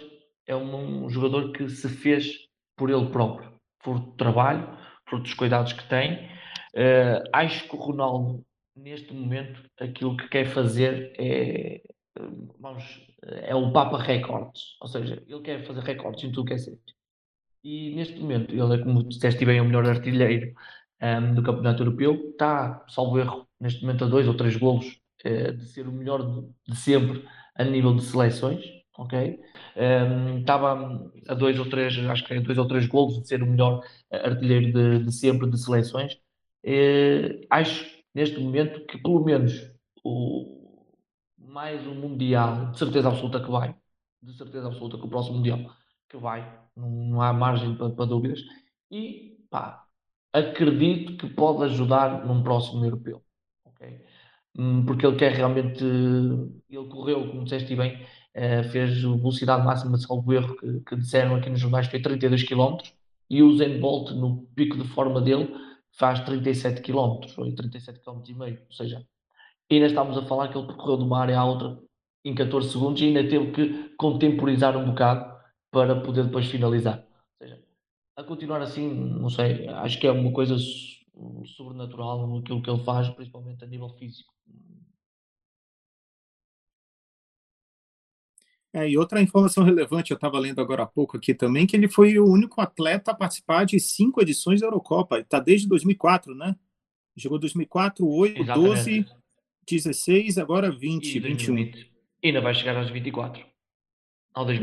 [0.47, 4.77] é um, um jogador que se fez por ele próprio, por trabalho,
[5.09, 6.27] por dos cuidados que tem.
[6.75, 8.45] Uh, acho que o Ronaldo,
[8.75, 11.83] neste momento, aquilo que quer fazer é,
[12.59, 12.85] vamos,
[13.23, 14.77] é o Papa Records.
[14.81, 16.79] Ou seja, ele quer fazer recordes em tudo que é ser.
[17.63, 20.55] E neste momento, ele é, como disseste bem, é o melhor artilheiro
[21.03, 22.31] um, do Campeonato Europeu.
[22.31, 26.23] Está, salvo erro, neste momento a dois ou três golos uh, de ser o melhor
[26.67, 28.65] de, sempre a nível de seleções.
[28.99, 29.41] Ok?
[29.77, 33.43] Um, estava a dois ou três, acho que é dois ou três golos de ser
[33.43, 36.15] o melhor artilheiro de, de sempre de seleções.
[36.65, 39.71] Uh, acho neste momento que pelo menos
[40.05, 40.61] o,
[41.39, 43.75] mais um Mundial, de certeza absoluta que vai,
[44.23, 45.59] de certeza absoluta que o próximo Mundial
[46.09, 48.41] que vai, não, há margem para, para, dúvidas.
[48.91, 49.85] E pá,
[50.33, 53.23] acredito que pode ajudar num próximo europeu.
[53.65, 54.05] Okay?
[54.59, 55.85] Hum, porque ele quer realmente.
[55.85, 58.03] Ele correu, como disseste bem,
[58.37, 62.45] uh, fez velocidade máxima de salvo erro que, que disseram aqui nos jornais foi 32
[62.45, 62.79] km
[63.29, 65.55] e o Zen Bolt no pico de forma dele
[65.93, 69.05] faz 37 km ou 37 km e meio, ou seja,
[69.71, 71.79] ainda estamos a falar que ele percorreu de uma área à outra
[72.25, 75.30] em 14 segundos e ainda teve que contemporizar um bocado
[75.71, 76.99] para poder depois finalizar.
[77.41, 77.63] Ou seja,
[78.17, 80.57] a continuar assim, não sei, acho que é uma coisa
[81.57, 84.33] sobrenatural aquilo que ele faz, principalmente a nível físico.
[88.73, 91.89] É, e outra informação relevante, eu estava lendo agora há pouco aqui também, que ele
[91.89, 95.19] foi o único atleta a participar de cinco edições da Eurocopa.
[95.19, 96.55] Está desde 2004, né?
[97.17, 98.69] Jogou 2004, 8, Exatamente.
[98.69, 99.07] 12,
[99.69, 101.59] 16, agora 20, e 21.
[101.59, 101.91] E
[102.23, 103.45] ainda vai chegar aos 24.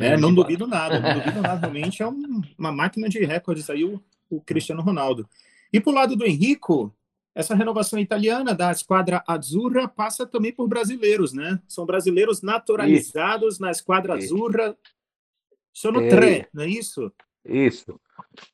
[0.02, 1.68] É, não duvido nada, não duvido nada.
[1.68, 5.28] Realmente é um, uma máquina de recordes aí o, o Cristiano Ronaldo.
[5.72, 6.94] E para o lado do Henrico,
[7.36, 11.60] essa renovação italiana da esquadra Azzurra passa também por brasileiros, né?
[11.68, 13.62] São brasileiros naturalizados isso.
[13.62, 14.34] na esquadra isso.
[14.34, 14.76] Azzurra.
[15.74, 17.12] Sono é, três, não é isso?
[17.46, 18.00] Isso.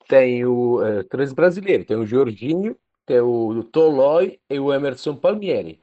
[0.10, 1.88] Tem o, é, três brasileiros.
[1.88, 5.80] Tem o Jorginho, tem o Toloi e o Emerson Palmieri.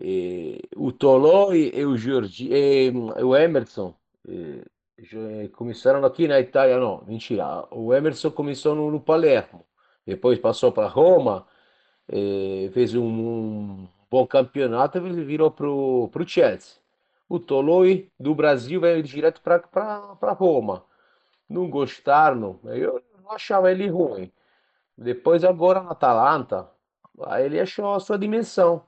[0.00, 3.94] E, o Toloi e o, Jorgi, e, o Emerson
[4.26, 7.66] e, começaram aqui na Itália, não, mentira.
[7.70, 9.64] O Emerson começou no, no Palermo,
[10.06, 11.46] depois passou para Roma,
[12.08, 16.80] eh, fez um, um, bom campeonato e virou para o Chelsea.
[17.28, 20.84] O Toloi do Brasil veio direto para Roma.
[21.48, 24.30] Não gostaram, eu não achava ele ruim.
[24.96, 26.70] Depois, agora na Atalanta,
[27.40, 28.84] ele achou a sua dimensão.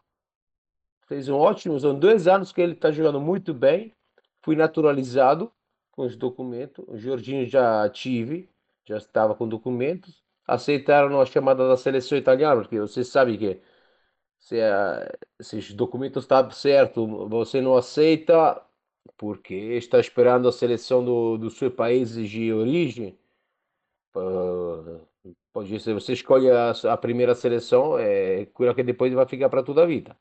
[1.07, 3.95] Fez um ótimo, são dois anos que ele está jogando muito bem.
[4.45, 5.53] Fui naturalizado
[5.93, 6.85] com os documentos.
[6.89, 8.49] O Jorginho já tive,
[8.87, 13.61] já estava com documentos aceitaram a chamada da seleção italiana, porque você sabe que
[14.39, 14.57] se,
[15.41, 18.63] se os documentos estão certos, você não aceita
[19.17, 23.19] porque está esperando a seleção do, do seu país de origem.
[25.53, 29.63] Pode ser, você escolhe a, a primeira seleção, é cura que depois vai ficar para
[29.63, 30.17] toda a vida.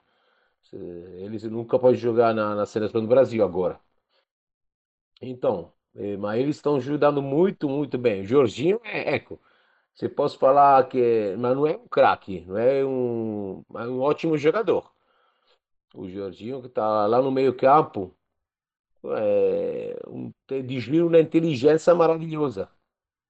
[0.74, 3.80] Eles nunca podem jogar na, na seleção do Brasil agora.
[5.24, 8.26] Então, eh, mas eles estão ajudando muito, muito bem.
[8.26, 9.40] Jorginho é eco.
[9.94, 14.38] Você pode falar que, mas não é um craque, não é um, é um ótimo
[14.38, 14.92] jogador.
[15.94, 18.16] O Jorginho que está lá no meio campo,
[19.06, 20.32] é, um,
[20.66, 22.70] desvio na inteligência maravilhosa,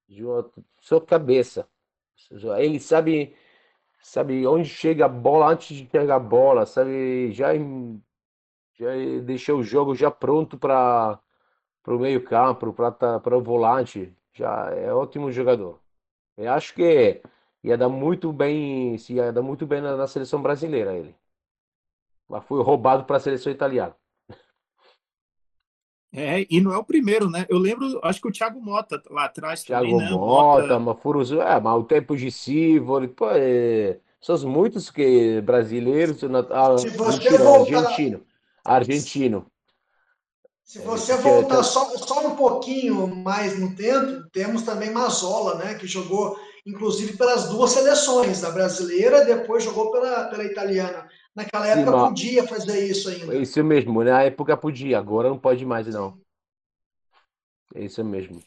[0.08, 1.68] uma sua cabeça.
[2.58, 3.36] Ele sabe,
[4.02, 7.48] sabe onde chega a bola antes de pegar a bola, sabe já
[8.74, 8.90] já
[9.22, 11.20] deixou o jogo já pronto para
[11.86, 14.12] o meio campo, para o volante.
[14.32, 15.78] Já é ótimo jogador.
[16.36, 17.22] Eu acho que
[17.62, 21.14] ia dar muito bem, se ia dar muito bem na, na seleção brasileira ele.
[22.28, 23.94] Mas foi roubado para a seleção italiana.
[26.16, 27.44] É, e não é o primeiro, né?
[27.48, 30.10] Eu lembro, acho que o Thiago Mota lá atrás Thiago também, né?
[30.12, 36.76] Mota, Mafuruz, é, mas o tempo de Sivori, pô, é, são muitos que brasileiros, voltar...
[37.78, 38.24] argentino,
[38.64, 39.46] argentino.
[40.64, 45.74] Se você é, voltar só, só um pouquinho mais no tempo, temos também Mazola, né,
[45.74, 51.06] que jogou inclusive pelas duas seleções, a brasileira e depois jogou pela, pela italiana.
[51.36, 53.36] Naquela época Sim, podia fazer isso ainda.
[53.36, 56.18] Isso mesmo, na época podia, agora não pode mais não.
[57.74, 58.40] É isso mesmo.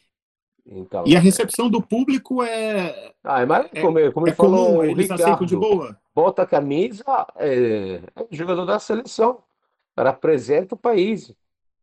[0.65, 3.13] Então, e a recepção do público é.
[3.23, 5.97] Ah, é mais é, como, como é ele falou, comum, eles Ricardo, de boa.
[6.13, 7.03] Bota a camisa,
[7.35, 9.43] é, é jogador da seleção,
[9.97, 11.33] representa o país.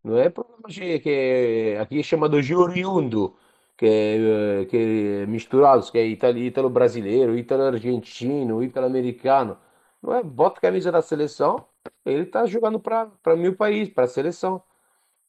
[0.05, 3.37] Não é problema de, que aqui é chamado de oriundo,
[3.77, 4.77] que é, que
[5.23, 9.59] é misturados, que é italo-brasileiro, italo-argentino, italo-americano.
[10.03, 10.23] Não é?
[10.23, 11.67] Bota a camisa da seleção,
[12.05, 14.63] ele está jogando para meu país, para a seleção.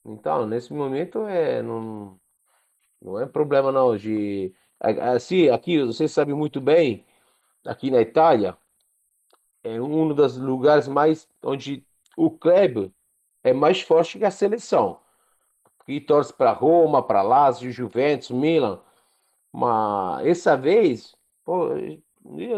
[0.06, 2.20] Então, nesse momento, é, não,
[3.02, 4.54] não é problema não de...
[4.80, 7.06] Assim, aqui, você sabe muito bem,
[7.66, 8.58] aqui na Itália,
[9.64, 11.86] é um dos lugares mais onde
[12.18, 12.94] o clube
[13.46, 15.00] é mais forte que a seleção.
[15.86, 18.82] Que torce para Roma, para Lazio, Juventus, Milan.
[19.54, 21.16] Mas essa vez,
[21.46, 21.70] pô,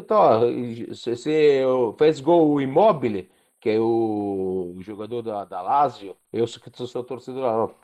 [0.07, 0.15] tô,
[0.87, 1.15] você
[1.97, 7.03] fez gol o Immobile, que é o jogador da, da Lazio, eu sou, sou, sou
[7.03, 7.75] torcedor.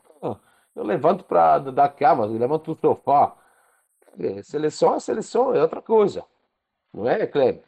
[0.76, 3.36] Eu levanto para da cama, eu levanto do sofá.
[4.18, 6.26] É, seleção é seleção, é outra coisa.
[6.94, 7.66] Não é, Kleber?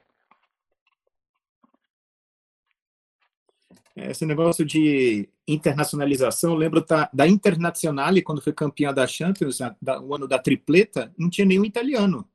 [3.96, 10.02] Esse negócio de internacionalização, eu lembro da, da Internazionale, quando foi campeã da Champions, da,
[10.02, 12.28] o ano da tripleta, não tinha nenhum italiano.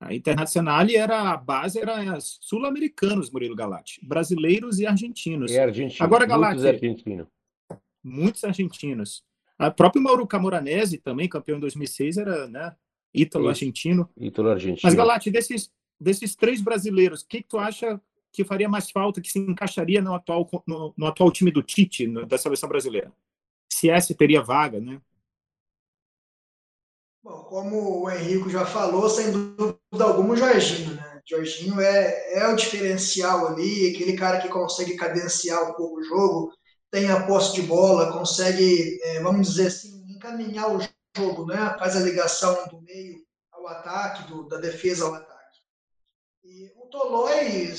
[0.00, 5.52] A Internacional era a base era sul-americanos, Murilo Galati, brasileiros e argentinos.
[5.52, 6.00] E argentinos.
[6.00, 7.26] Agora Galati, muitos argentinos.
[8.02, 9.24] Muitos argentinos.
[9.60, 12.74] O próprio Mauro Camoranesi, também campeão em 2006, era né,
[13.14, 14.10] ítalo-argentino.
[14.18, 14.80] Ítalo-argentino.
[14.82, 15.70] Mas Galati, desses
[16.02, 18.00] desses três brasileiros, o que, que tu acha
[18.32, 22.06] que faria mais falta, que se encaixaria no atual no, no atual time do Tite,
[22.06, 23.12] no, da seleção brasileira?
[23.70, 25.00] Se esse teria vaga, né?
[27.22, 31.20] Bom, como o Henrico já falou, sem dúvida alguma, o Jorginho, né?
[31.24, 36.02] O Jorginho é, é o diferencial ali, aquele cara que consegue cadenciar um pouco o
[36.02, 36.52] jogo,
[36.90, 40.80] tem a posse de bola, consegue, é, vamos dizer assim, encaminhar o
[41.16, 41.76] jogo, né?
[41.78, 45.58] Faz a ligação do meio ao ataque, do, da defesa ao ataque.
[46.44, 47.72] E o Tolói,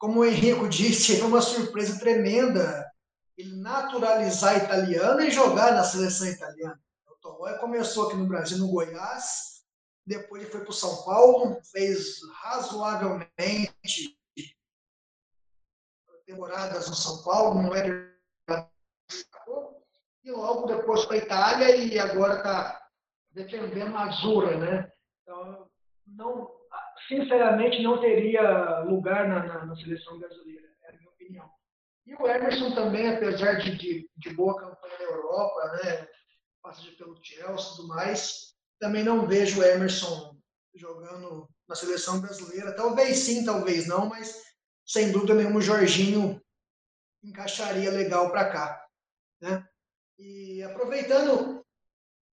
[0.00, 2.90] como o Henrico disse, é uma surpresa tremenda
[3.36, 6.80] ele naturalizar italiano e jogar na seleção italiana.
[7.20, 9.62] Tomoya começou aqui no Brasil, no Goiás,
[10.06, 14.18] depois ele foi para o São Paulo, fez razoavelmente
[16.24, 18.10] temporadas no São Paulo, não era
[20.22, 22.88] e logo depois para a Itália e agora está
[23.32, 24.92] defendendo a Azura, né?
[25.22, 25.68] Então,
[26.06, 26.59] não,
[27.10, 31.50] sinceramente, não teria lugar na, na, na, seleção brasileira, é a minha opinião.
[32.06, 36.08] E o Emerson também, apesar de, de, de boa campanha na Europa, né?
[36.62, 38.54] passagem pelo Chelsea e tudo mais.
[38.78, 40.38] Também não vejo o Emerson
[40.74, 42.74] jogando na seleção brasileira.
[42.74, 44.42] Talvez sim, talvez não, mas
[44.86, 46.40] sem dúvida nenhuma o Jorginho
[47.22, 48.86] encaixaria legal para cá.
[49.40, 49.66] Né?
[50.18, 51.64] E aproveitando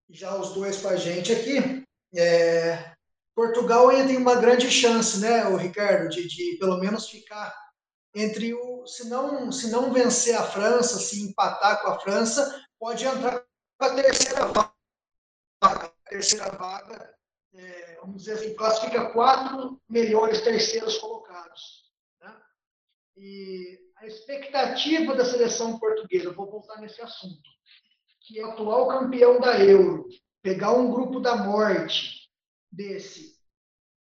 [0.10, 2.96] já os dois com a gente aqui, é,
[3.38, 7.56] Portugal ainda tem uma grande chance, né, o Ricardo, de, de pelo menos ficar
[8.16, 8.84] entre o.
[8.88, 13.46] Se não, se não vencer a França, se empatar com a França, pode entrar
[13.78, 15.94] a terceira vaga.
[16.10, 17.16] Terceira vaga,
[17.54, 21.92] é, vamos dizer assim, classifica quatro melhores terceiros colocados.
[22.20, 22.36] Né?
[23.18, 27.48] E a expectativa da seleção portuguesa, vou voltar nesse assunto,
[28.22, 30.08] que é o atual campeão da Euro,
[30.42, 32.27] pegar um grupo da morte
[32.78, 33.36] desse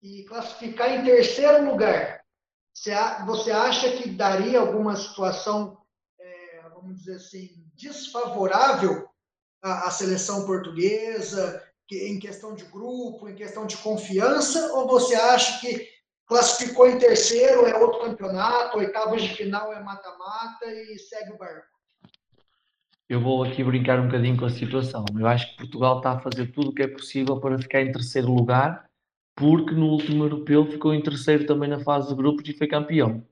[0.02, 2.22] e classificar em terceiro lugar,
[3.26, 5.82] você acha que daria alguma situação,
[6.20, 9.10] é, vamos dizer assim, desfavorável
[9.64, 15.16] a, a seleção portuguesa, que, em questão de grupo, em questão de confiança, ou você
[15.16, 15.90] acha que
[16.28, 21.77] classificou em terceiro é outro campeonato, oitavas de final é mata-mata e segue o barco?
[23.10, 25.05] Eu vou aqui brincar um bocadinho com a situação.
[25.18, 27.91] Eu acho que Portugal está a fazer tudo o que é possível para ficar em
[27.91, 28.89] terceiro lugar,
[29.36, 33.26] porque no último europeu ficou em terceiro também na fase de grupos e foi campeão.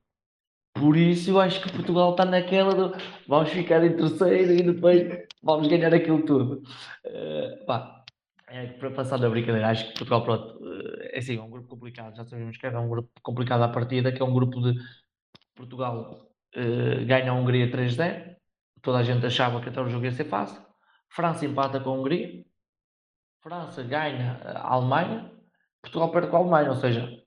[0.74, 2.98] Por isso eu acho que Portugal está naquela do
[3.28, 6.64] vamos ficar em terceiro e depois vamos ganhar aquilo tudo.
[7.06, 8.04] Uh, pá,
[8.48, 11.68] é, para passar da brincadeira, acho que Portugal, pronto, uh, é assim, é um grupo
[11.68, 12.16] complicado.
[12.16, 14.80] Já sabemos que é um grupo complicado à partida, que é um grupo de
[15.56, 18.35] Portugal uh, ganha a Hungria 3-0.
[18.86, 20.62] Toda a gente achava que até o jogo ia ser fácil.
[21.10, 22.46] França empata com a Hungria.
[23.42, 25.32] França ganha a Alemanha.
[25.82, 27.26] Portugal perde com a Alemanha, ou seja,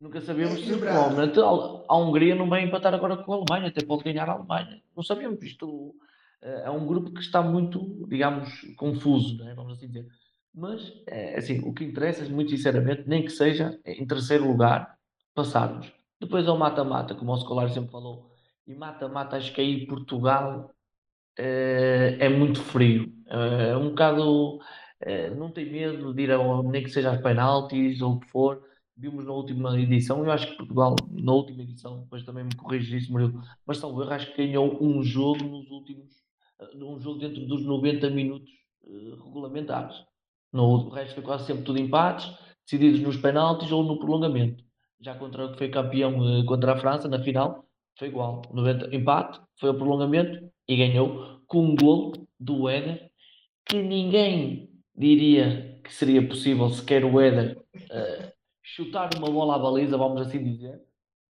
[0.00, 4.02] Nunca sabíamos se provavelmente a Hungria não vai empatar agora com a Alemanha, até pode
[4.02, 4.80] ganhar a Alemanha.
[4.96, 5.42] Não sabemos.
[5.42, 5.94] Isto
[6.40, 9.52] eh, é um grupo que está muito, digamos, confuso, né?
[9.54, 10.06] vamos assim dizer.
[10.54, 14.96] Mas, é, assim, o que interessa, muito sinceramente, nem que seja em terceiro lugar,
[15.34, 15.92] passarmos.
[16.18, 18.29] Depois ao mata-mata, como o Escolar sempre falou.
[18.66, 20.70] E mata-mata, acho que aí Portugal
[21.38, 23.12] é, é muito frio.
[23.26, 24.58] É um bocado.
[25.00, 28.28] É, não tem medo de ir, ao, nem que seja aos penaltis ou o que
[28.28, 28.62] for
[29.00, 32.98] vimos na última edição, eu acho que Portugal, na última edição, depois também me corrige
[32.98, 36.22] isso, Murilo, mas talvez acho que ganhou um jogo nos últimos,
[36.60, 38.50] eh, um jogo dentro dos 90 minutos
[39.24, 39.96] regulamentares.
[40.52, 42.30] No, o resto foi quase sempre tudo empates,
[42.64, 44.62] decididos nos penaltis ou no prolongamento.
[45.00, 47.64] Já contra o que foi campeão contra a França, na final,
[48.00, 48.42] foi igual.
[48.50, 53.10] 90, empate, foi ao prolongamento e ganhou com um gol do Éder,
[53.66, 58.32] que ninguém diria que seria possível sequer o Éder uh,
[58.62, 60.80] chutar uma bola à baliza, vamos assim dizer,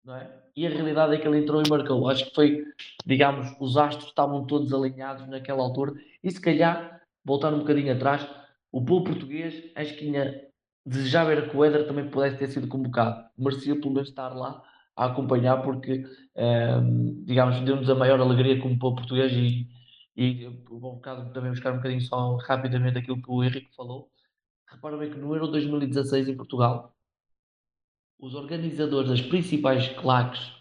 [0.05, 0.41] não é?
[0.57, 2.09] E a realidade é que ele entrou e marcou.
[2.09, 2.65] Acho que foi,
[3.05, 8.29] digamos, os astros estavam todos alinhados naquela altura e se calhar, voltar um bocadinho atrás,
[8.71, 10.41] o povo português, acho que tinha,
[10.87, 13.29] desejava era que o Éder também pudesse ter sido convocado.
[13.37, 14.63] Merecia pelo menos estar lá
[14.97, 16.05] a acompanhar porque,
[16.37, 19.69] um, ehm, digamos, deu-nos a maior alegria como povo português e,
[20.17, 24.11] e bom, bocado também buscar um bocadinho só rapidamente aquilo que o Henrique falou.
[24.69, 26.95] Repara bem que no Euro 2016 em Portugal,
[28.19, 30.53] os organizadores das principais claques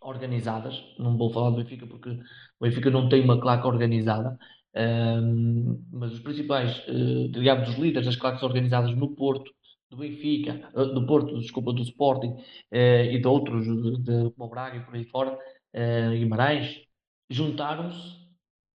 [0.00, 4.38] organizadas, não vou falar do Benfica porque o Benfica não tem uma claque organizada,
[4.76, 9.50] um, mas os principais, uh, digamos, os líderes das claques organizadas no Porto,
[9.90, 12.36] do Benfica, do Porto, desculpa, do Sporting
[12.70, 15.38] eh, e de outros, de, de, como Braga e por aí fora,
[15.72, 16.82] eh, Guimarães,
[17.30, 18.28] juntaram-se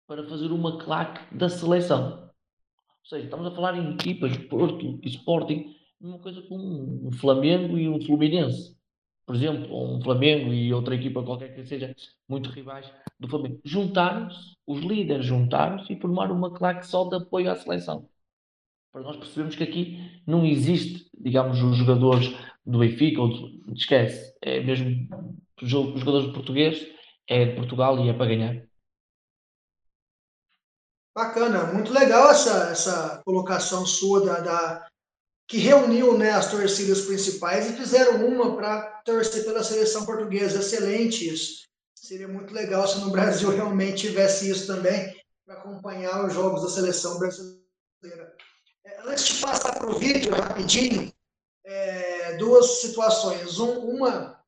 [0.08, 2.30] para fazer uma claque da seleção.
[3.02, 7.78] Ou seja, estamos a falar em equipas, Porto e Sporting, uma coisa com um Flamengo
[7.78, 8.78] e um Fluminense.
[9.26, 11.96] Por exemplo, um Flamengo e outra equipa qualquer que seja
[12.28, 13.60] muito rivais do Flamengo.
[13.64, 18.10] Juntaram-se, os líderes juntaram-se e formaram uma claque só de apoio à seleção
[18.92, 22.34] para nós percebermos que aqui não existe, digamos, os jogadores
[22.66, 23.30] do Benfica, ou
[23.74, 25.08] esquece, é mesmo
[25.62, 26.88] os jogadores portugueses,
[27.28, 28.70] é de Portugal e é para ganhar.
[31.16, 34.88] Bacana, muito legal essa, essa colocação sua da, da
[35.48, 40.60] que reuniu né, as torcidas principais e fizeram uma para torcer pela seleção portuguesa.
[40.60, 41.68] Excelente isso.
[41.96, 45.14] Seria muito legal se no Brasil realmente tivesse isso também,
[45.46, 47.59] para acompanhar os jogos da seleção brasileira.
[49.10, 51.12] Antes de passar para o vídeo, rapidinho,
[51.66, 53.58] é, duas situações.
[53.58, 54.40] Um, uma,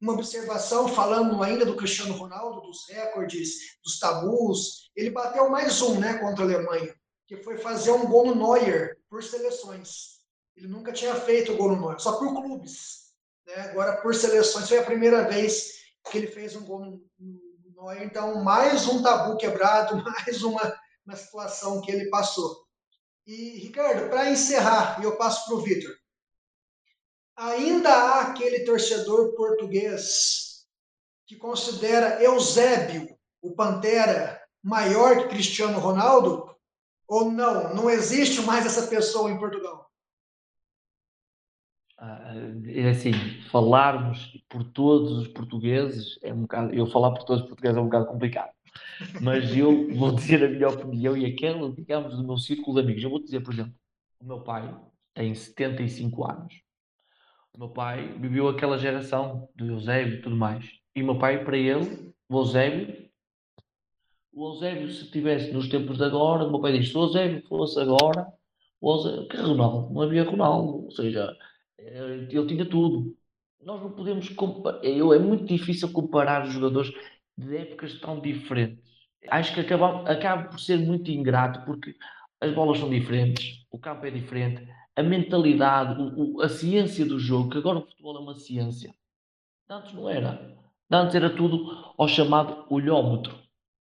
[0.00, 4.90] uma observação, falando ainda do Cristiano Ronaldo, dos recordes, dos tabus.
[4.96, 6.92] Ele bateu mais um né, contra a Alemanha,
[7.28, 10.18] que foi fazer um gol no Neuer por seleções.
[10.56, 13.12] Ele nunca tinha feito o gol no Neuer, só por clubes.
[13.46, 13.54] Né?
[13.70, 15.74] Agora, por seleções, foi a primeira vez
[16.10, 18.02] que ele fez um gol no, no Neuer.
[18.02, 22.67] Então, mais um tabu quebrado, mais uma, uma situação que ele passou.
[23.28, 25.94] E, Ricardo, para encerrar, e eu passo para o Vitor.
[27.36, 30.66] Ainda há aquele torcedor português
[31.26, 33.06] que considera Eusébio,
[33.42, 36.56] o Pantera, maior que Cristiano Ronaldo?
[37.06, 37.74] Ou não?
[37.74, 39.90] Não existe mais essa pessoa em Portugal?
[41.98, 42.32] Ah,
[42.66, 43.12] é assim,
[43.50, 46.74] falarmos por todos os portugueses é um bocado.
[46.74, 48.57] Eu falar por todos os portugueses é um bocado complicado
[49.20, 53.02] mas eu vou dizer a minha opinião e aquela, digamos, do meu círculo de amigos.
[53.02, 53.74] Eu vou dizer, por exemplo,
[54.20, 54.74] o meu pai
[55.14, 56.54] tem 75 anos.
[57.52, 60.64] O meu pai viveu aquela geração do Eusébio e tudo mais.
[60.94, 63.08] E o meu pai, para ele, o Eusébio,
[64.32, 67.42] o Eusébio, se estivesse nos tempos de agora, o meu pai diz: se o Eusébio
[67.48, 68.32] fosse agora,
[68.80, 69.92] o Eusébio, que Ronaldo?
[69.92, 70.84] Não havia Ronaldo.
[70.84, 71.36] Ou seja,
[71.78, 73.16] eh, ele tinha tudo.
[73.60, 74.84] Nós não podemos comparar.
[74.84, 76.92] É muito difícil comparar os jogadores
[77.38, 78.82] de épocas tão diferentes.
[79.30, 81.94] Acho que acaba, acaba por ser muito ingrato porque
[82.40, 87.18] as bolas são diferentes, o campo é diferente, a mentalidade, o, o, a ciência do
[87.18, 88.92] jogo, que agora o futebol é uma ciência.
[89.68, 90.56] Antes não era.
[90.90, 93.38] Antes era tudo ao chamado olhómetro.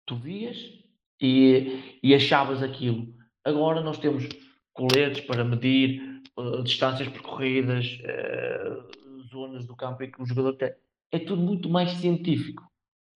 [0.07, 0.59] Tu vias
[1.21, 3.13] e, e achavas aquilo.
[3.45, 4.29] Agora nós temos
[4.73, 10.73] coletes para medir uh, distâncias percorridas, uh, zonas do campo em que o jogador tem.
[11.11, 12.70] É tudo muito mais científico.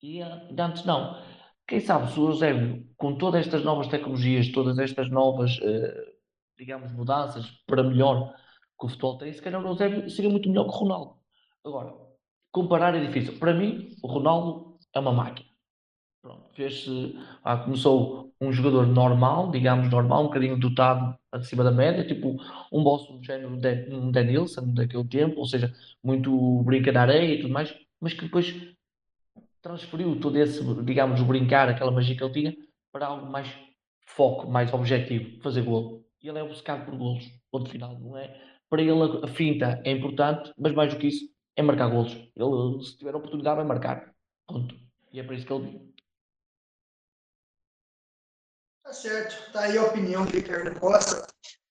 [0.05, 1.19] E antes não.
[1.67, 6.13] Quem sabe se o Eusébio, com todas estas novas tecnologias, todas estas novas, uh,
[6.59, 8.35] digamos, mudanças para melhor
[8.79, 11.15] que o futebol tem, se calhar o Eusébio seria muito melhor que o Ronaldo.
[11.65, 11.95] Agora,
[12.53, 13.39] comparar é difícil.
[13.39, 15.49] Para mim, o Ronaldo é uma máquina.
[16.21, 22.07] Pronto, fez-se, ah, começou um jogador normal, digamos normal, um bocadinho dotado acima da média,
[22.07, 22.37] tipo
[22.71, 27.37] um boss do género de, um Denilson daquele tempo, ou seja, muito brinca na areia
[27.37, 28.74] e tudo mais, mas que depois
[29.65, 32.57] transferiu todo esse, digamos, brincar, aquela magia que ele tinha,
[32.93, 33.49] para algo mais
[34.07, 36.05] foco, mais objetivo, fazer golo.
[36.23, 38.39] E ele é obcecado por golos, ponto final, não é?
[38.69, 41.25] Para ele a finta é importante, mas mais do que isso,
[41.57, 42.13] é marcar golos.
[42.13, 44.15] Ele, se tiver a oportunidade, vai marcar.
[44.47, 44.75] Ponto.
[45.11, 45.95] E é para isso que ele.
[48.83, 49.47] Tá certo.
[49.47, 51.27] Está aí a opinião do Ricardo Costa.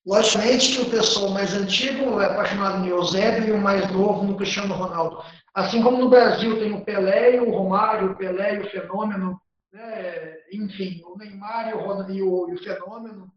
[0.05, 4.35] Logicamente que o pessoal mais antigo é apaixonado no Eusébio e o mais novo no
[4.35, 5.23] Cristiano Ronaldo.
[5.53, 9.41] Assim como no Brasil tem o Pelé e o Romário, o Pelé o Fenômeno,
[9.71, 10.41] né?
[10.51, 13.31] enfim, o Neymar e o, e o, e o Fenômeno,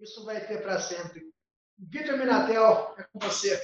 [0.00, 1.22] isso vai ter para sempre.
[1.78, 3.56] Vitor Minatel, é com você.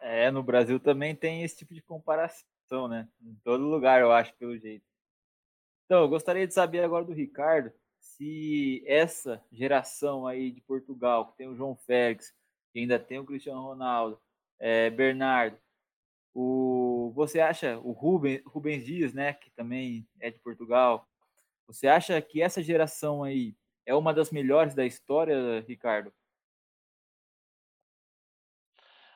[0.00, 3.08] É, no Brasil também tem esse tipo de comparação, né?
[3.20, 4.84] Em todo lugar, eu acho, pelo jeito.
[5.84, 7.72] Então, eu gostaria de saber agora do Ricardo
[8.02, 12.34] se essa geração aí de Portugal, que tem o João Félix,
[12.72, 14.20] que ainda tem o Cristiano Ronaldo,
[14.58, 15.56] é, Bernardo,
[16.34, 21.08] o, você acha o Rubens, Rubens Dias, né, que também é de Portugal,
[21.66, 23.54] você acha que essa geração aí
[23.86, 26.12] é uma das melhores da história, Ricardo?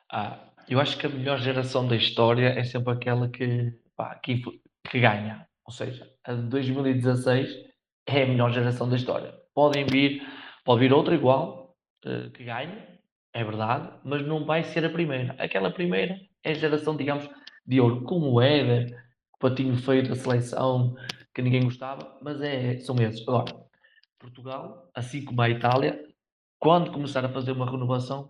[0.09, 4.41] Ah, eu acho que a melhor geração da história é sempre aquela que, pá, que,
[4.89, 5.47] que ganha.
[5.65, 7.67] Ou seja, a de 2016
[8.07, 9.33] é a melhor geração da história.
[9.53, 10.21] Podem vir,
[10.63, 12.81] pode vir outra igual, uh, que ganhe,
[13.33, 15.35] é verdade, mas não vai ser a primeira.
[15.37, 17.29] Aquela primeira é a geração, digamos,
[17.65, 18.97] de ouro, como o Éder,
[19.35, 20.95] o patinho feio da seleção,
[21.35, 23.21] que ninguém gostava, mas é, são esses.
[23.27, 23.53] Agora,
[24.17, 26.01] Portugal, assim como a Itália,
[26.57, 28.29] quando começar a fazer uma renovação,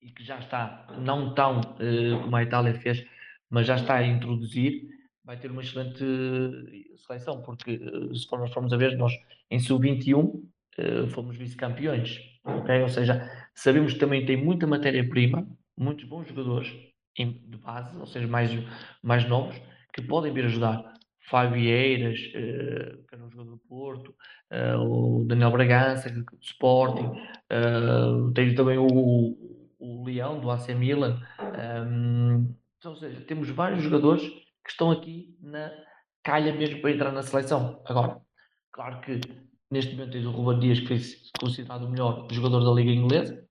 [0.00, 3.04] e que já está, não tão uh, como a Itália fez,
[3.50, 4.88] mas já está a introduzir,
[5.28, 6.02] vai ter uma excelente
[7.06, 9.12] seleção, porque uh, se nós formos a ver, nós
[9.50, 12.80] em sub-21 uh, fomos vice-campeões, ok?
[12.80, 16.74] Ou seja, sabemos que também tem muita matéria-prima, muitos bons jogadores
[17.14, 18.50] de base, ou seja, mais,
[19.02, 19.60] mais novos,
[19.92, 20.94] que podem vir ajudar.
[21.20, 24.14] Fabieiras, uh, que era um jogador do Porto,
[24.80, 27.12] o Daniel Bragança, do Sporting,
[28.34, 29.36] tem também o,
[29.78, 31.20] o Leão do AC Milan.
[32.78, 34.22] Então, ou seja, temos vários jogadores
[34.68, 35.72] que estão aqui na
[36.22, 37.80] calha mesmo para entrar na seleção.
[37.86, 38.20] Agora,
[38.70, 39.18] claro que
[39.70, 41.00] neste momento tens o Ruben Dias, que foi
[41.40, 43.42] considerado o melhor jogador da Liga Inglesa.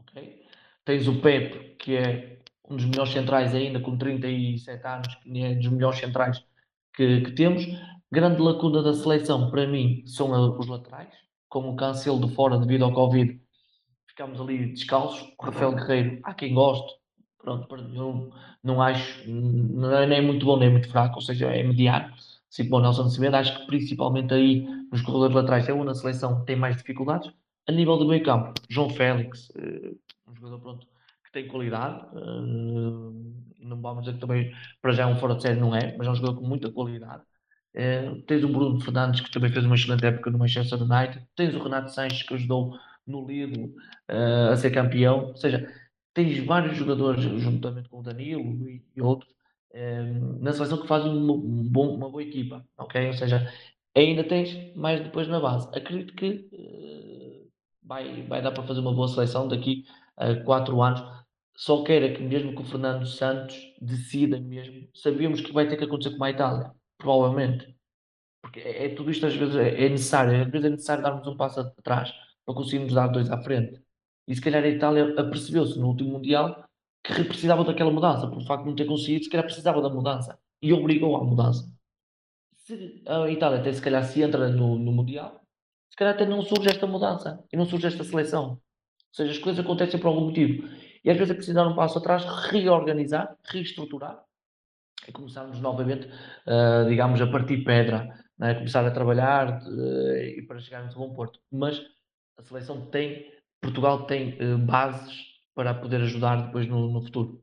[0.00, 0.42] Okay?
[0.84, 5.50] Tens o Pepe, que é um dos melhores centrais ainda, com 37 anos, que é
[5.50, 6.44] um dos melhores centrais
[6.92, 7.64] que, que temos.
[8.10, 11.14] Grande lacuna da seleção, para mim, são os laterais,
[11.48, 13.40] como o Cancelo de fora devido ao Covid,
[14.08, 15.32] ficámos ali descalços.
[15.38, 16.92] O Rafael Guerreiro, há quem goste,
[17.44, 18.30] pronto, eu
[18.62, 22.12] não acho, não é nem muito bom nem muito fraco, ou seja, é mediano.
[22.50, 25.94] Assim como o Nelson Semedo, acho que principalmente aí nos corredores laterais é onde a
[25.94, 27.32] seleção tem mais dificuldades.
[27.66, 30.86] A nível do meio campo, João Félix, uh, um jogador pronto,
[31.24, 35.42] que tem qualidade, uh, não vamos dizer que também para já é um fora de
[35.42, 37.22] série, não é, mas é um jogador com muita qualidade.
[37.74, 41.26] Uh, tens o Bruno Fernandes, que também fez uma excelente época no Manchester United.
[41.34, 43.74] Tens o Renato Sanches, que ajudou no Lido
[44.52, 45.26] a ser campeão.
[45.26, 45.68] Ou seja,
[46.14, 49.30] tens vários jogadores, juntamente com o Danilo e, e outros,
[49.72, 52.64] uh, na seleção que fazem uma, um uma boa equipa.
[52.78, 53.08] ok?
[53.08, 53.52] Ou seja,
[53.94, 55.68] ainda tens mais depois na base.
[55.76, 57.50] Acredito que uh,
[57.82, 59.84] vai, vai dar para fazer uma boa seleção daqui
[60.16, 61.02] a quatro anos.
[61.56, 65.84] Só queira que mesmo que o Fernando Santos decida mesmo, sabíamos que vai ter que
[65.84, 67.74] acontecer com a Itália, provavelmente.
[68.42, 71.26] Porque é, é tudo isto às vezes é, é necessário, às vezes é necessário darmos
[71.26, 72.12] um passo atrás
[72.44, 73.83] para conseguirmos dar dois à frente.
[74.26, 76.64] E se calhar a Itália apercebeu-se no último Mundial
[77.02, 80.38] que precisava daquela mudança, por facto de não ter conseguido, se calhar precisava da mudança
[80.62, 81.70] e obrigou à mudança.
[82.56, 85.44] Se a Itália até se calhar se entra no, no Mundial,
[85.90, 88.52] se calhar até não surge esta mudança e não surge esta seleção.
[88.52, 88.58] Ou
[89.12, 90.66] seja, as coisas acontecem por algum motivo.
[91.04, 94.24] E às vezes é preciso dar um passo atrás, reorganizar, reestruturar
[95.06, 98.08] e começarmos novamente, uh, digamos, a partir pedra,
[98.38, 98.54] né?
[98.54, 101.38] começar a trabalhar uh, e para chegarmos a bom porto.
[101.52, 101.80] Mas
[102.38, 103.30] a seleção tem,
[103.64, 107.42] Portugal tem uh, bases para poder ajudar depois no, no, futuro.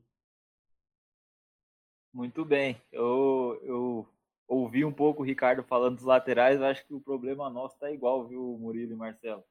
[2.14, 2.80] Muito bem.
[2.92, 4.08] Eu, eu
[4.46, 8.28] ouvi um pouco o Ricardo falando dos laterais, acho que o problema nosso está igual,
[8.28, 9.42] viu, Murilo e Marcelo?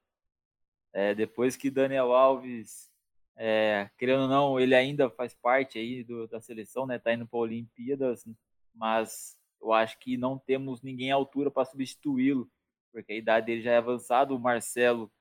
[0.93, 2.89] É, depois que Daniel Alves,
[3.36, 6.97] é, querendo ou não, ele ainda faz parte aí do, da seleção, né?
[6.97, 8.26] Tá indo para Olimpíadas,
[8.74, 12.49] mas eu acho que não temos ninguém à altura para substituí-lo,
[12.93, 14.34] porque a idade dele já é avançada.
[14.34, 15.11] O Marcelo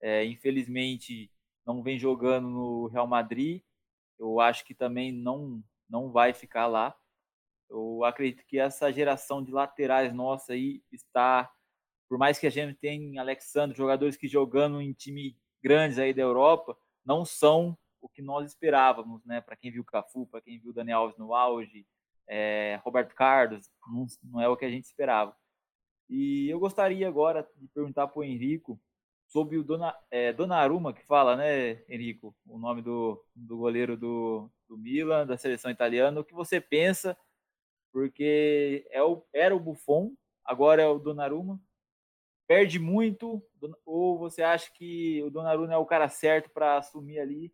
[0.00, 1.30] é, infelizmente
[1.66, 3.62] não vem jogando no Real Madrid.
[4.18, 6.96] Eu acho que também não não vai ficar lá.
[7.68, 11.50] Eu acredito que essa geração de laterais nossa aí está,
[12.08, 16.22] por mais que a gente tenha Alexandre, jogadores que jogando em time grandes aí da
[16.22, 19.40] Europa, não são o que nós esperávamos, né?
[19.40, 21.86] Para quem viu Cafu, para quem viu Daniel Alves no auge,
[22.28, 25.36] é, Roberto Carlos, não, não, é o que a gente esperava.
[26.08, 28.80] E eu gostaria agora de perguntar para o Henrico
[29.26, 34.50] sobre o Dona, é, Donnarumma, que fala, né, Henrico, o nome do, do goleiro do,
[34.68, 37.16] do Milan, da seleção italiana, o que você pensa,
[37.92, 40.14] porque é o, era o Buffon,
[40.44, 41.60] agora é o Donnarumma,
[42.46, 43.42] perde muito,
[43.84, 47.52] ou você acha que o Donnarumma é o cara certo para assumir ali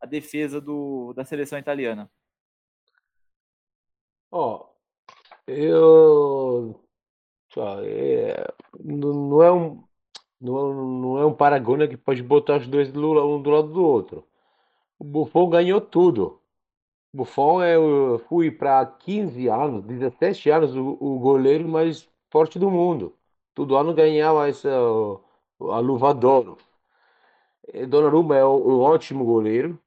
[0.00, 2.10] a defesa do, da seleção italiana?
[4.30, 6.84] Ó, oh, eu...
[7.84, 8.46] É,
[8.78, 9.87] não é um
[10.40, 13.84] não, não é um Paragônia que pode botar os dois do, um do lado do
[13.84, 14.24] outro.
[14.98, 16.40] O Buffon ganhou tudo.
[17.12, 22.58] O Buffon é, eu fui para 15 anos, 17 anos, o, o goleiro mais forte
[22.58, 23.14] do mundo.
[23.54, 26.58] Todo ano ganhava essa, a luva d'oro.
[27.88, 29.78] Donnarumma é um ótimo goleiro,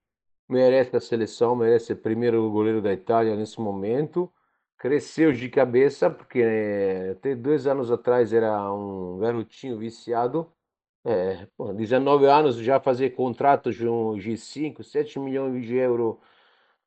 [0.48, 4.32] merece a seleção, merece ser primeiro goleiro da Itália nesse momento
[4.82, 10.52] cresceu de cabeça, porque né, até dois anos atrás era um garotinho viciado.
[11.06, 16.18] É, pô, 19 anos já fazer contratos de 5, 7 milhões de euros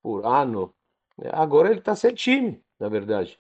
[0.03, 0.75] por ano.
[1.33, 3.39] Agora ele está sem time, na verdade.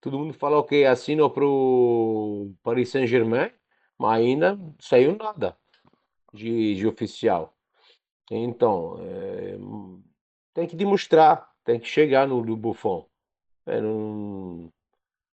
[0.00, 3.52] Todo mundo fala que assinou para o Paris Saint-Germain,
[3.98, 5.56] mas ainda saiu nada
[6.32, 7.54] de, de oficial.
[8.30, 9.56] Então, é,
[10.54, 13.08] tem que demonstrar, tem que chegar no, no Buffon.
[13.66, 14.72] É, não...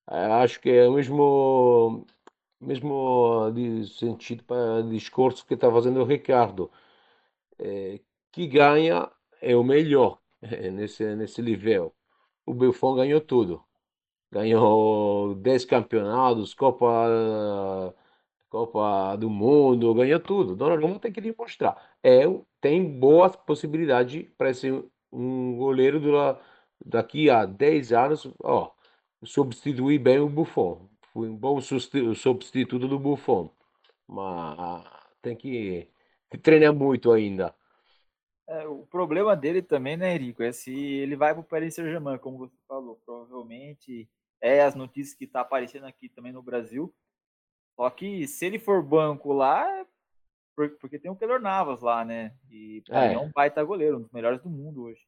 [0.06, 2.06] Acho que é o mesmo
[2.60, 3.52] mesmo
[3.98, 6.70] sentido para discurso que está fazendo o Ricardo.
[7.58, 8.00] É,
[8.32, 9.10] que ganha
[9.40, 11.94] é o melhor é, nesse, nesse nível.
[12.46, 13.64] O Buffon ganhou tudo.
[14.32, 16.86] Ganhou 10 campeonatos, Copa,
[18.48, 20.56] Copa do Mundo, ganhou tudo.
[20.56, 21.76] Donnarumma tem que demonstrar.
[22.02, 22.22] É,
[22.60, 26.12] tem boas possibilidades para ser um goleiro do,
[26.84, 28.72] daqui a 10 anos, ó,
[29.24, 30.88] substituir bem o Buffon.
[31.12, 33.50] Foi um bom substituto do Buffon.
[34.06, 34.84] Mas
[35.22, 35.88] tem que,
[36.42, 37.54] treinar muito ainda.
[38.48, 42.18] É, o problema dele também, né, Henrico, é se ele vai para o Paris Saint-Germain,
[42.18, 44.08] como você falou, provavelmente
[44.40, 46.92] é as notícias que tá aparecendo aqui também no Brasil.
[47.76, 49.86] Só que se ele for banco lá, é
[50.80, 52.34] porque tem o Keylor Navas lá, né?
[52.50, 53.14] E é.
[53.14, 55.00] é um baita goleiro, um dos melhores do mundo hoje.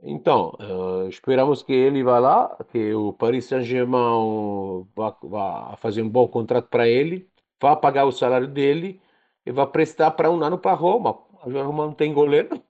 [0.00, 6.08] Então, uh, esperamos que ele vá lá, que o Paris Saint-Germain vá, vá, fazer um
[6.08, 7.28] bom contrato para ele,
[7.60, 9.00] vá pagar o salário dele
[9.44, 11.18] e vá prestar para um ano para Roma.
[11.40, 12.62] A Roma não tem goleiro.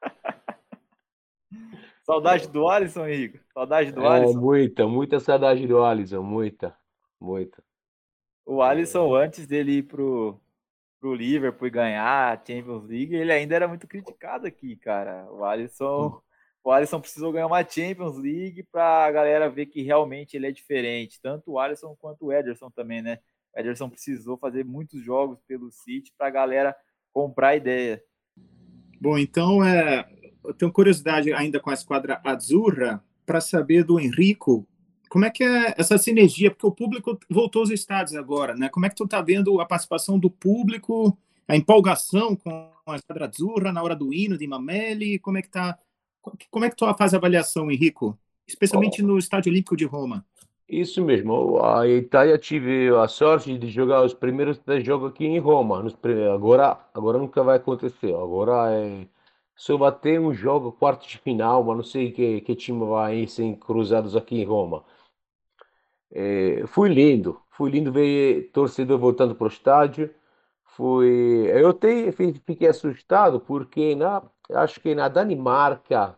[2.04, 3.40] saudade do Alisson, Henrique?
[3.52, 4.40] Saudade do é, Alisson?
[4.40, 6.76] Muita, muita saudade do Alisson, muita,
[7.20, 7.62] muita.
[8.46, 10.40] O Alisson, antes dele ir pro,
[11.02, 15.26] pro Liverpool e ganhar a Champions League, ele ainda era muito criticado aqui, cara.
[15.32, 16.22] O Alisson,
[16.62, 20.52] o Alisson precisou ganhar uma Champions League para a galera ver que realmente ele é
[20.52, 23.18] diferente, tanto o Alisson quanto o Ederson também, né?
[23.52, 26.76] O Ederson precisou fazer muitos jogos pelo City para a galera
[27.12, 28.00] comprar a ideia.
[29.00, 30.08] Bom, então é,
[30.44, 34.68] eu tenho curiosidade ainda com a esquadra Azurra para saber do Henrico
[35.12, 36.50] como é que é essa sinergia?
[36.50, 38.70] Porque o público voltou aos estádios agora, né?
[38.70, 43.26] Como é que tu está vendo a participação do público, a empolgação com a Esquadra
[43.26, 45.18] Azzurra na hora do hino de Mameli?
[45.18, 45.78] Como é que tá?
[46.50, 48.18] Como é que tu faz a avaliação, Henrico?
[48.48, 50.24] Especialmente no Estádio Olímpico de Roma.
[50.66, 51.62] Isso mesmo.
[51.62, 55.84] A Itália tive a sorte de jogar os primeiros três jogos aqui em Roma.
[56.32, 58.14] Agora, agora nunca vai acontecer.
[58.14, 59.06] Agora é
[59.54, 63.26] só vai ter um jogo quarto de final, mas não sei que, que time vai
[63.26, 64.82] ser cruzados aqui em Roma.
[66.12, 70.14] É, foi lindo, foi lindo ver torcedor voltando para o estádio.
[70.64, 71.06] Foi,
[71.54, 74.22] eu até fiquei assustado porque na,
[74.54, 76.16] acho que na Danimarca,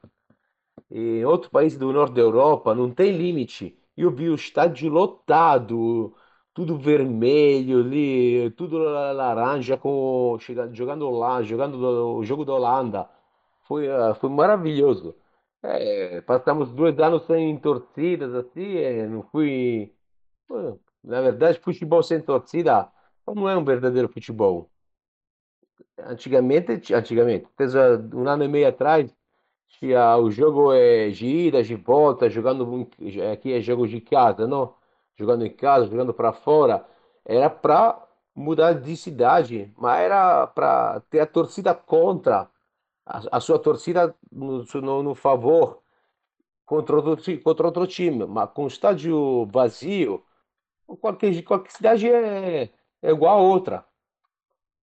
[0.91, 3.79] em outro país do norte da Europa, não tem limite.
[3.97, 6.15] Eu vi o estádio lotado,
[6.55, 10.39] tudo vermelho ali, tudo laranja, com,
[10.73, 11.77] jogando lá, jogando
[12.19, 13.09] o jogo da Holanda.
[13.63, 15.15] Foi, ah, foi maravilhoso.
[15.67, 19.95] É, passamos dois anos sem torcidas, assim, é, não fui.
[21.03, 22.91] Na verdade, futebol sem torcida
[23.27, 24.71] não é um verdadeiro futebol.
[25.99, 27.49] Antigamente, antigamente,
[28.13, 29.11] um ano e meio atrás,
[29.69, 32.89] tinha o jogo é ida, de volta, jogando
[33.33, 34.75] aqui é jogo de casa, não?
[35.17, 36.87] Jogando em casa, jogando para fora,
[37.25, 42.51] era para mudar de cidade, mas era para ter a torcida contra
[43.07, 44.65] a, sua torcida no,
[45.03, 45.83] no, favor
[46.65, 50.25] contra outro, contra outro time, mas com o estádio vazio,
[51.01, 52.71] qualquer, qualquer cidade é,
[53.03, 53.87] é igual a outra.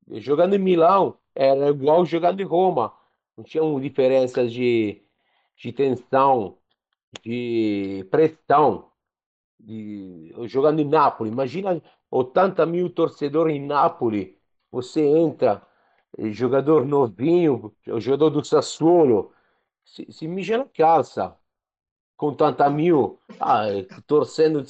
[0.07, 2.93] Jogando em Milão era igual jogando em Roma.
[3.35, 5.01] Não tinha diferenças de,
[5.55, 6.57] de tensão,
[7.23, 8.91] de pressão.
[9.59, 11.31] De, jogando em Nápoles.
[11.31, 14.33] Imagina 80 mil torcedores em Nápoles.
[14.71, 15.65] Você entra
[16.31, 19.31] jogador novinho, o jogador do Sassuolo,
[19.85, 21.35] se, se mija na calça
[22.17, 23.65] com tanta mil ah,
[24.05, 24.63] torcendo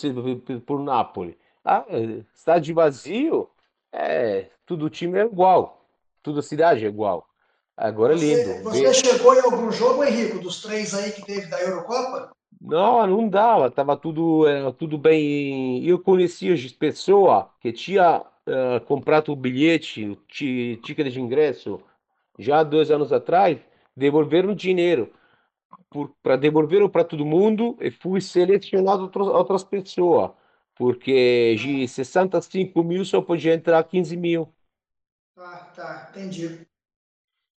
[0.66, 1.38] por Napoli.
[1.64, 1.86] Ah,
[2.34, 3.50] estádio vazio,
[3.92, 5.86] é, tudo time é igual,
[6.24, 7.28] toda cidade é igual.
[7.76, 8.64] Agora é lindo.
[8.64, 12.32] Você chegou em algum jogo, Henrico, dos três aí que teve da Eurocopa?
[12.60, 15.84] Não, não dava, tava tudo, era tudo bem.
[15.84, 21.82] Eu conhecia as pessoas que tinha uh, comprado o bilhete, o ticket de ingresso,
[22.38, 23.60] já dois anos atrás,
[23.96, 25.12] devolveram dinheiro
[26.24, 30.32] para devolver para todo mundo e fui selecionado outras, outras pessoas,
[30.76, 34.54] porque de 65 mil só podia entrar 15 mil.
[35.38, 36.66] Ah, tá, entendi.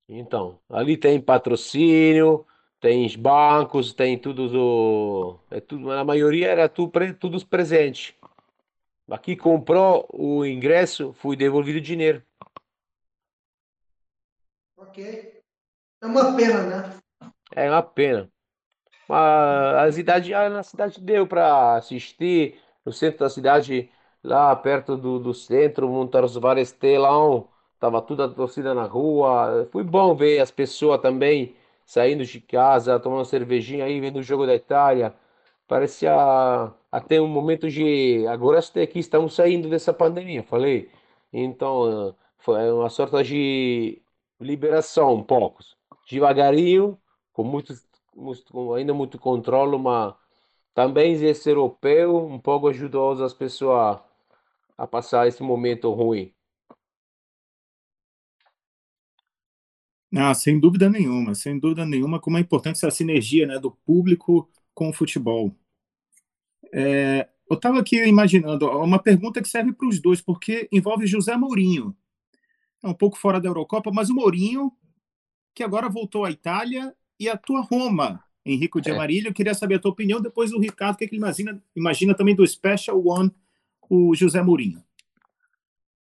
[0.08, 2.46] Então, ali tem patrocínio,
[2.80, 5.40] tem bancos, tem tudo do.
[5.50, 8.16] É tudo, a maioria era tudo, tudo presente.
[9.14, 12.24] Aqui comprou o ingresso, fui devolvido o dinheiro.
[14.76, 15.39] Ok.
[16.01, 16.99] É uma pena, né?
[17.55, 18.28] É uma pena.
[19.07, 23.91] Mas a cidade, a cidade deu para assistir no centro da cidade,
[24.24, 27.47] lá perto do, do centro, montaram vários telão,
[27.80, 29.70] tava toda a torcida na rua.
[29.72, 31.55] Foi bom ver as pessoas também
[31.86, 35.14] saindo de casa, tomando cervejinha aí, vendo o jogo da Itália.
[35.68, 40.91] Parecia até um momento de agora até aqui estamos saindo dessa pandemia, falei.
[41.34, 44.02] Então, foi uma sorte de
[44.39, 45.64] liberação, um pouco.
[46.08, 47.00] Devagarinho,
[47.34, 47.74] com muito,
[48.16, 50.14] muito ainda muito controle, mas
[50.76, 54.00] também esse europeu um pouco ajudou as pessoas
[54.78, 56.32] a passar esse momento ruim.
[60.16, 64.48] Ah, sem dúvida nenhuma, sem dúvida nenhuma, como é importante essa sinergia né, do público
[64.76, 65.56] com o futebol.
[66.76, 71.38] É, eu estava aqui imaginando uma pergunta que serve para os dois, porque envolve José
[71.38, 71.96] Mourinho.
[72.82, 74.72] É um pouco fora da Eurocopa, mas o Mourinho,
[75.54, 78.24] que agora voltou à Itália e atua Roma.
[78.46, 78.94] Henrico de é.
[78.94, 81.22] Amarilho, eu queria saber a tua opinião, depois o Ricardo, o que, é que ele
[81.22, 83.32] imagina, imagina também do Special One,
[83.90, 84.84] o José Mourinho.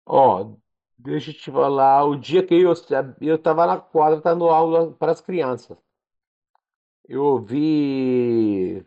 [0.05, 0.57] Ó, oh,
[0.99, 2.73] Deixa eu te falar, o dia que eu
[3.21, 5.77] eu estava na quadra dando aula para as crianças.
[7.09, 8.85] Eu ouvi,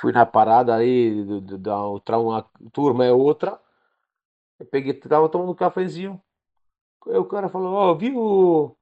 [0.00, 1.24] fui na parada aí
[1.58, 2.42] da outra uma
[2.72, 3.58] turma é outra.
[4.58, 6.20] Eu peguei, tava tomando um cafezinho.
[7.06, 8.76] Aí o cara falou: "Ó, viu,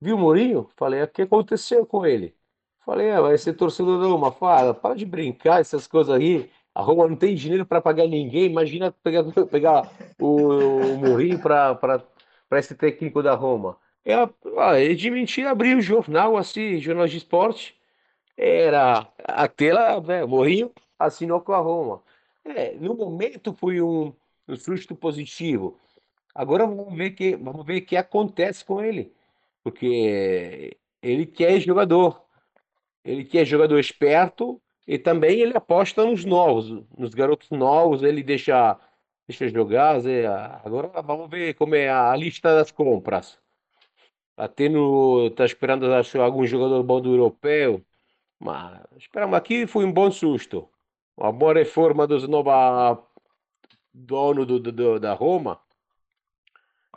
[0.00, 2.36] viu o Mourinho?" Falei: "O que aconteceu com ele?"
[2.84, 6.50] Falei: "É, vai ser torcedor da Roma." Fala, para de brincar essas coisas aí.
[6.74, 8.46] A Roma não tem dinheiro para pagar ninguém.
[8.46, 9.90] Imagina pegar, pegar
[10.20, 10.36] o,
[10.94, 12.08] o Mourinho para
[12.52, 13.78] esse técnico da Roma.
[14.04, 14.14] É,
[14.90, 17.75] é de mentira abrir o jornal, assim, jornal de esporte.
[18.36, 22.02] Era aquela, né, Mourinho assinou com a Roma.
[22.44, 24.12] É, no momento foi um,
[24.48, 25.78] um susto positivo.
[26.34, 29.12] Agora vamos ver que vamos ver o que acontece com ele,
[29.64, 32.22] porque ele quer jogador,
[33.04, 38.78] ele quer jogador esperto e também ele aposta nos novos, nos garotos novos, ele deixa,
[39.26, 40.00] deixa jogar.
[40.64, 43.38] Agora vamos ver como é a lista das compras.
[44.36, 45.86] Tá tendo, tá esperando
[46.20, 47.82] algum jogador bom do europeu,
[48.38, 50.68] mas esperamos aqui foi um bom susto.
[51.16, 52.98] Uma boa reforma dos novos
[53.92, 55.60] dono do, do, da Roma.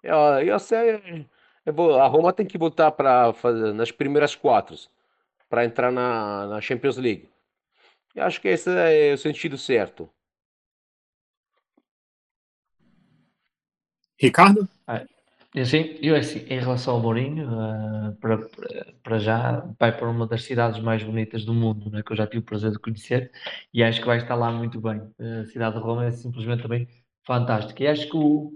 [0.04, 1.28] Eu, eu sei,
[1.66, 3.34] eu vou, a Roma tem que voltar para
[3.74, 4.76] nas primeiras quatro
[5.50, 7.30] para entrar na, na Champions League.
[8.16, 10.10] Eu acho que esse é o sentido certo.
[14.18, 14.68] Ricardo?
[14.86, 15.06] Ah,
[15.66, 18.38] sim, eu assim, em relação ao Mourinho, uh, para,
[19.04, 22.28] para, já vai para uma das cidades mais bonitas do mundo, né, que eu já
[22.28, 23.32] tive o prazer de conhecer,
[23.74, 25.02] e acho que vai estar lá muito bem.
[25.42, 26.88] A cidade de Roma é simplesmente também
[27.26, 27.84] fantástica.
[27.84, 28.52] E acho que o,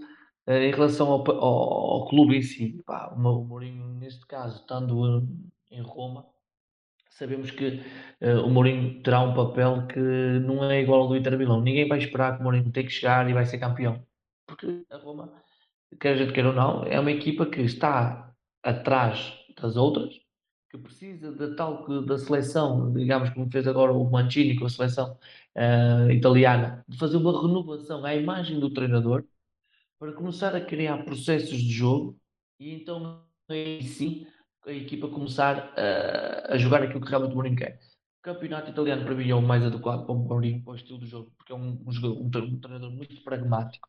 [0.46, 5.26] uh, em relação ao, ao, ao, clube em si, pá, o Mourinho, neste caso, estando
[5.70, 6.26] em Roma,
[7.10, 7.80] sabemos que
[8.20, 11.60] uh, o Mourinho terá um papel que não é igual ao do Inter Milão.
[11.60, 14.04] Ninguém vai esperar que o Mourinho tenha que chegar e vai ser campeão.
[14.46, 15.32] Porque a Roma,
[16.00, 18.32] quer a gente queira ou não, é uma equipa que está
[18.62, 20.14] atrás das outras,
[20.70, 24.70] que precisa da tal que da seleção, digamos como fez agora o Mancini com a
[24.70, 25.16] seleção
[25.56, 29.24] uh, italiana, de fazer uma renovação à imagem do treinador
[29.98, 32.18] para começar a criar processos de jogo
[32.58, 34.26] e então aí sim
[34.66, 37.78] a equipa começar a, a jogar aquilo que realmente o Mourinho quer.
[38.18, 40.98] O campeonato italiano para mim é o mais adequado para o Mourinho, para o estilo
[40.98, 43.86] do jogo, porque é um, um, um, treinador muito pragmático,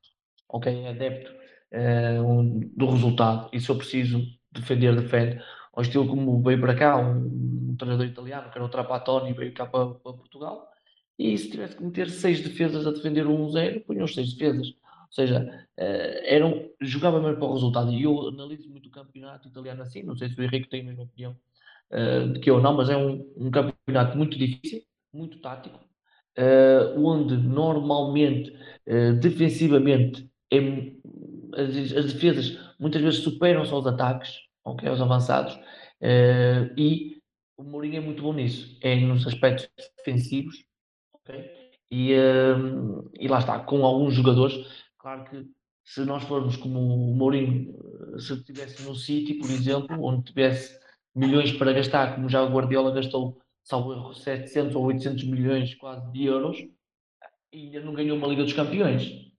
[0.49, 0.83] ok?
[0.83, 1.44] É adepto
[1.76, 4.21] um, do resultado e se eu preciso
[4.51, 5.41] defender, defende.
[5.73, 9.53] Ao estilo como veio para cá, um, um treinador italiano, que era o Trapattoni, veio
[9.53, 10.69] cá para, para Portugal,
[11.19, 14.73] e se tivesse que meter seis defesas a defender um 1-0, punham seis defesas
[15.15, 17.91] seja, uh, eram, jogava mesmo para o resultado.
[17.93, 20.84] E eu analiso muito o campeonato italiano assim, não sei se o Henrique tem a
[20.84, 21.36] mesma opinião
[21.91, 25.80] uh, de que eu não, mas é um, um campeonato muito difícil, muito tático,
[26.38, 28.53] uh, onde normalmente,
[29.19, 30.59] defensivamente, é,
[31.55, 34.31] as, as, defesas muitas vezes superam só os ataques,
[34.63, 35.57] okay, os avançados,
[36.77, 37.17] e
[37.57, 40.65] o Mourinho é muito bom nisso, é nos aspectos defensivos,
[41.13, 41.51] okay?
[41.89, 42.11] e,
[43.19, 45.47] e lá está, com alguns jogadores Claro que
[45.83, 47.75] se nós formos como o Mourinho,
[48.15, 50.79] eh, se estivesse no City, por exemplo, onde tivesse
[51.13, 56.25] milhões para gastar, como já o Guardiola gastou, salvo 700 ou 800 milhões quase de
[56.25, 56.57] euros,
[57.53, 59.31] e ainda não ganhou uma Liga dos Campeões.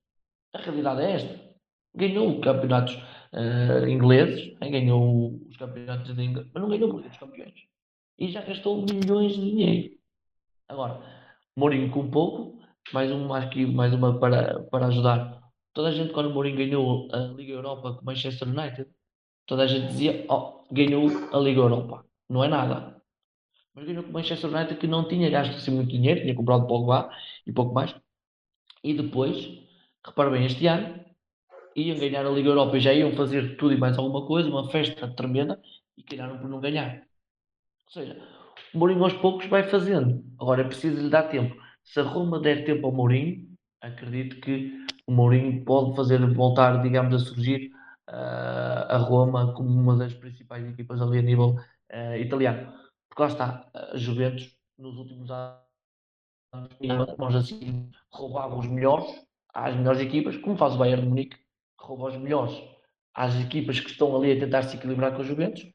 [0.53, 1.46] A realidade é esta.
[1.97, 2.95] Ganhou campeonatos
[3.33, 7.55] uh, ingleses, ganhou os campeonatos de Inglaterra, mas não ganhou uma Liga dos Campeões.
[8.19, 9.95] E já gastou milhões de dinheiro.
[10.69, 11.01] Agora,
[11.57, 12.59] Mourinho com pouco,
[12.93, 15.37] mais uma aqui, mais uma para, para ajudar
[15.77, 18.89] Toda a gente, quando o Mourinho ganhou a Liga Europa com Manchester United,
[19.45, 22.03] toda a gente dizia: Oh, ganhou a Liga Europa.
[22.31, 22.97] Não é nada.
[23.75, 27.11] Mas ganhou com Manchester United que não tinha gasto assim muito dinheiro, tinha comprado Pogba
[27.47, 27.95] e pouco mais.
[28.83, 29.37] E depois,
[30.03, 30.99] repara bem, este ano
[31.77, 34.69] iam ganhar a Liga Europa e já iam fazer tudo e mais alguma coisa, uma
[34.71, 35.61] festa tremenda,
[35.97, 37.03] e calharam por não ganhar.
[37.87, 38.21] Ou seja,
[38.75, 40.25] o Mourinho aos poucos vai fazendo.
[40.41, 41.55] Agora é preciso lhe dar tempo.
[41.85, 43.47] Se a Roma der tempo ao Mourinho,
[43.81, 44.73] acredito que
[45.07, 47.71] o Mourinho pode fazer voltar, digamos, a surgir
[48.09, 51.57] uh, a Roma como uma das principais equipas ali a nível
[51.93, 52.73] uh, italiano.
[53.09, 55.61] Porque lá está, a Juventus nos últimos anos,
[57.17, 59.07] vamos assim, roubava os melhores
[59.55, 61.46] às melhores equipas, como faz o Bayern de Munique,
[61.79, 62.57] rouba os melhores
[63.15, 65.67] às equipas que estão ali a tentar se equilibrar com a Juventus,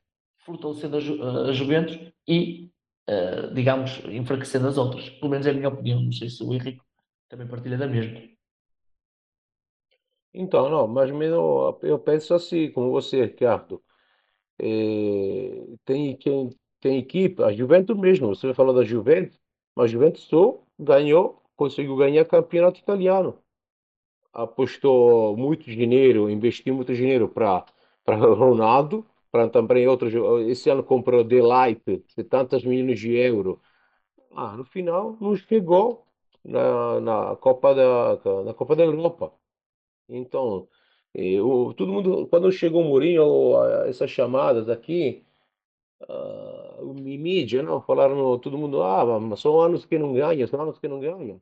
[0.45, 2.69] fortalecendo a, Ju a Juventus e,
[3.09, 5.09] uh, digamos, enfraquecendo as outras.
[5.09, 6.01] Pelo menos é a minha opinião.
[6.01, 6.81] Não sei se o Henrique
[7.27, 8.21] também partilha da mesma.
[10.33, 13.83] Então, não, mas mesmo eu penso assim, como você, Ricardo.
[14.59, 14.65] É,
[15.83, 16.49] tem, quem,
[16.79, 19.39] tem equipe, a Juventus mesmo, você falou da Juventus,
[19.75, 23.37] mas a Juventus só ganhou, conseguiu ganhar campeonato italiano.
[24.33, 27.65] Apostou muito dinheiro, investiu muito dinheiro para
[28.07, 30.13] Ronaldo, para também outros.
[30.47, 33.59] Esse ano comprou Delight, 70 milhões de euros.
[34.31, 36.05] Ah, no final não chegou
[36.43, 39.33] na, na Copa da na Copa da Europa.
[40.09, 40.67] Então,
[41.13, 43.23] eu, todo mundo, quando chegou o Mourinho,
[43.87, 45.25] essas chamadas aqui,
[46.09, 50.79] uh, mídia, não, falaram, todo mundo, ah, mas são anos que não ganha, são anos
[50.79, 51.41] que não ganha.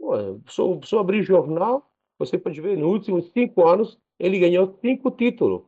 [0.00, 1.91] Ué, só, só abrir jornal,
[2.26, 5.62] você pode ver, nos últimos cinco anos, ele ganhou cinco títulos.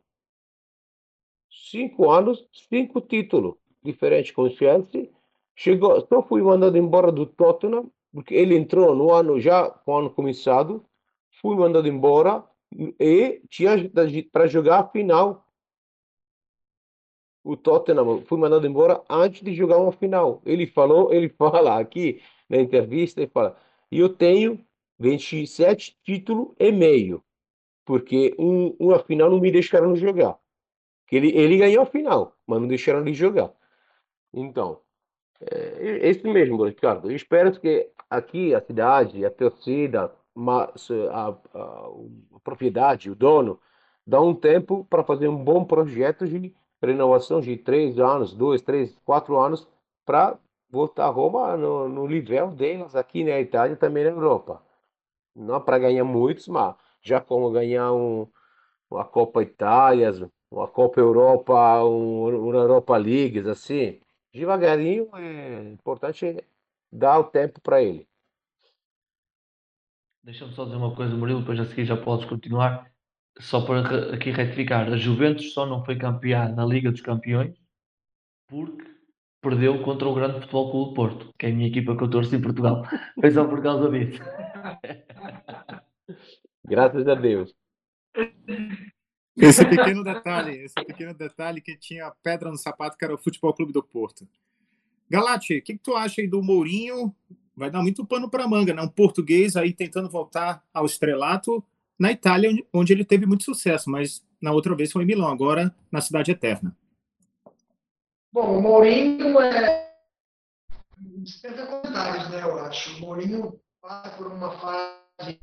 [1.49, 5.09] Cinco anos, cinco títulos diferentes com o Chelsea.
[5.55, 9.97] Chegou, só fui mandado embora do Tottenham, porque ele entrou no ano já com o
[9.97, 10.85] ano começado,
[11.41, 12.43] fui mandado embora
[12.99, 13.73] e tinha
[14.31, 15.45] para jogar a final.
[17.43, 20.41] O Tottenham fui mandado embora antes de jogar uma final.
[20.45, 23.57] Ele falou, ele fala aqui na entrevista, ele fala:
[23.91, 24.65] "Eu tenho
[24.99, 27.23] 27 títulos e meio,
[27.85, 30.37] porque um, uma final não me deixaram jogar.
[31.11, 33.51] Ele, ele ganhou a final, mas não deixaram ele jogar.
[34.33, 34.81] Então,
[35.41, 37.09] é, é isso mesmo, Ricardo.
[37.09, 41.87] Eu espero que aqui a cidade, a torcida, mas a, a,
[42.35, 43.59] a propriedade, o dono,
[44.05, 48.97] dá um tempo para fazer um bom projeto de renovação de três anos, dois, três,
[49.05, 49.67] quatro anos,
[50.05, 50.37] para
[50.69, 54.61] voltar a Roma no, no nível deles aqui na Itália também na Europa.
[55.35, 58.27] Não para ganhar muitos, mas já como ganhar um,
[58.89, 60.11] uma Copa Itália,
[60.49, 63.99] uma Copa Europa, um, uma Europa League, assim,
[64.33, 66.43] devagarinho é importante
[66.91, 68.07] dar o tempo para ele.
[70.23, 72.91] Deixa-me só dizer uma coisa, Murilo, depois a seguir já podes continuar.
[73.37, 77.53] Só para aqui retificar, a Juventus só não foi campeã na Liga dos Campeões
[78.47, 78.85] porque
[79.41, 82.35] perdeu contra o Grande Futebol Clube Porto, que é a minha equipa que eu torço
[82.35, 82.83] em Portugal.
[83.19, 84.21] Foi só por causa disso.
[86.65, 87.53] Graças a Deus.
[89.37, 93.53] Esse pequeno detalhe, esse pequeno detalhe que tinha pedra no sapato, que era o Futebol
[93.53, 94.27] Clube do Porto.
[95.09, 97.13] Galate, o que, que, tu acha aí do Mourinho
[97.55, 98.81] vai dar muito pano para manga, né?
[98.81, 101.63] Um português aí tentando voltar ao estrelato
[101.97, 105.73] na Itália, onde ele teve muito sucesso, mas na outra vez foi em Milão, agora
[105.91, 106.75] na Cidade Eterna.
[108.31, 109.85] Bom, o Mourinho é
[111.67, 112.41] comentários, né?
[112.43, 112.97] Eu acho.
[112.97, 115.39] O Mourinho passa por uma fase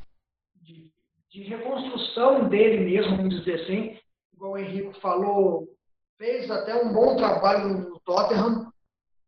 [0.57, 0.90] de,
[1.30, 3.99] de reconstrução dele mesmo, vamos dizer assim.
[4.34, 5.68] Igual o Henrique falou,
[6.18, 8.72] fez até um bom trabalho no Tottenham,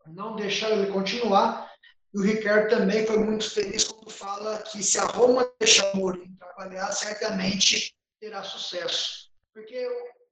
[0.06, 1.72] não deixaram ele continuar,
[2.12, 5.96] e o Ricardo também foi muito feliz quando fala que se a Roma deixar o
[5.96, 9.30] Mourinho trabalhar, certamente terá sucesso.
[9.52, 9.88] Porque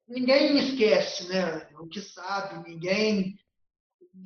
[0.09, 3.39] ninguém esquece né, o que sabe, ninguém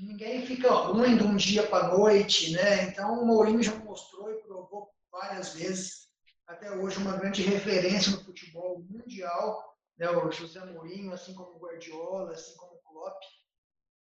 [0.02, 2.52] ninguém fica ruim de um dia para a noite.
[2.52, 2.84] Né?
[2.84, 6.08] Então, o Mourinho já mostrou e provou várias vezes,
[6.46, 9.74] até hoje, uma grande referência no futebol mundial.
[9.98, 10.08] Né?
[10.10, 13.20] O José Mourinho, assim como o Guardiola, assim como o Klopp.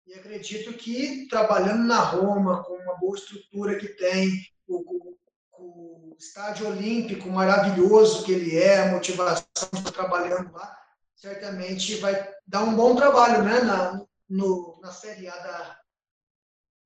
[0.06, 4.30] E acredito que trabalhando na Roma, com uma boa estrutura que tem,
[4.68, 5.18] o, o,
[5.58, 10.78] o estádio olímpico maravilhoso que ele é, a motivação de trabalhando lá,
[11.14, 15.80] certamente vai dar um bom trabalho né, na, no, na Série A da,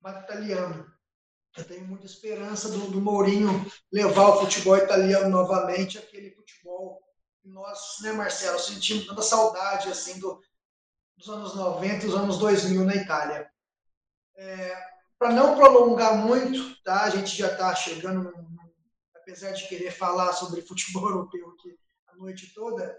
[0.01, 0.91] da italiana.
[1.57, 3.49] Eu tenho muita esperança do, do Mourinho
[3.91, 7.01] levar o futebol italiano novamente, aquele futebol
[7.41, 10.41] que nós, né, Marcelo, sentimos tanta saudade assim do,
[11.17, 13.49] dos anos 90 e dos anos 2000 na Itália.
[14.37, 14.77] É,
[15.19, 17.03] Para não prolongar muito, tá?
[17.03, 18.31] a gente já está chegando,
[19.15, 21.77] apesar de querer falar sobre futebol europeu aqui
[22.07, 22.97] a noite toda.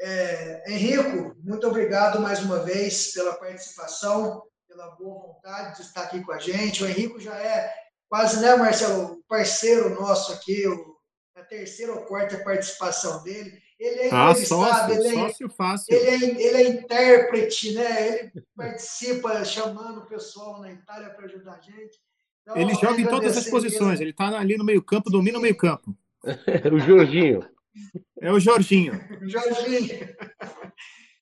[0.00, 6.22] É, Henrico, muito obrigado mais uma vez pela participação, pela boa vontade de estar aqui
[6.22, 6.84] com a gente.
[6.84, 7.74] O Henrico já é
[8.08, 10.96] quase, né, Marcelo, parceiro nosso aqui, o,
[11.34, 13.58] a terceira ou quarta participação dele.
[13.80, 15.94] Ele é ah, entrevistado, ele, é, sócio fácil.
[15.94, 18.08] Ele, é, ele é intérprete, né?
[18.08, 21.98] Ele participa chamando o pessoal na Itália para ajudar a gente.
[22.42, 24.04] Então, ele joga em todas as posições, mesmo.
[24.04, 25.96] ele está ali no meio-campo, domina o meio-campo.
[26.72, 27.48] o Jorginho.
[28.20, 29.00] É o Jorginho.
[29.26, 30.08] Jorginho.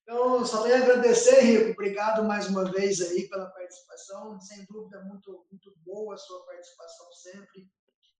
[0.09, 1.73] Então, só tenho a agradecer, Rico.
[1.73, 4.41] Obrigado mais uma vez aí pela participação.
[4.41, 7.69] Sem dúvida, muito, muito boa a sua participação sempre.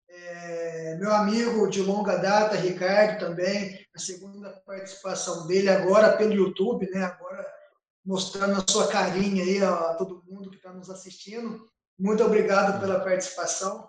[0.07, 6.87] É, meu amigo de longa data, Ricardo, também, a segunda participação dele agora pelo YouTube,
[6.91, 7.05] né?
[7.05, 7.43] Agora
[8.05, 11.67] mostrando a sua carinha aí a todo mundo que está nos assistindo.
[11.97, 13.88] Muito obrigado pela participação.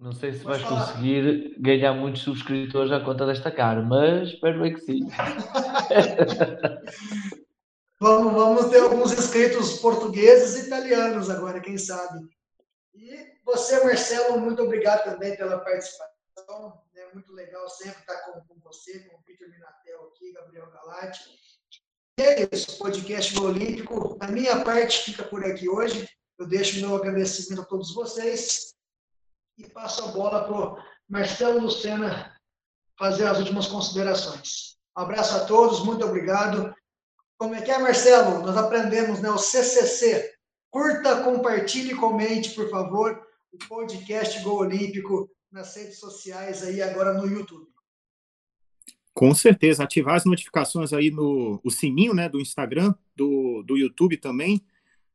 [0.00, 4.72] Não sei se vais conseguir ganhar muitos subscritores à conta desta cara, mas espero bem
[4.72, 5.06] que sim.
[8.00, 12.26] vamos, vamos ter alguns inscritos portugueses e italianos agora, quem sabe.
[12.94, 16.80] E você, Marcelo, muito obrigado também pela participação.
[16.96, 21.28] É muito legal sempre estar com, com você, com o Peter Minatel aqui, Gabriel Galati.
[22.18, 24.16] E é isso, podcast Olímpico.
[24.18, 26.08] A minha parte fica por aqui hoje.
[26.38, 28.79] Eu deixo meu agradecimento a todos vocês
[29.60, 32.34] e passo a bola para o Marcelo Lucena
[32.98, 34.76] fazer as últimas considerações.
[34.96, 36.74] Um abraço a todos, muito obrigado.
[37.38, 38.42] Como é que é, Marcelo?
[38.42, 40.34] Nós aprendemos né, o CCC.
[40.70, 43.20] Curta, compartilhe comente, por favor,
[43.52, 47.66] o podcast Gol Olímpico nas redes sociais aí agora no YouTube.
[49.12, 54.16] Com certeza, ativar as notificações aí no o sininho, né, do Instagram, do, do YouTube
[54.16, 54.64] também,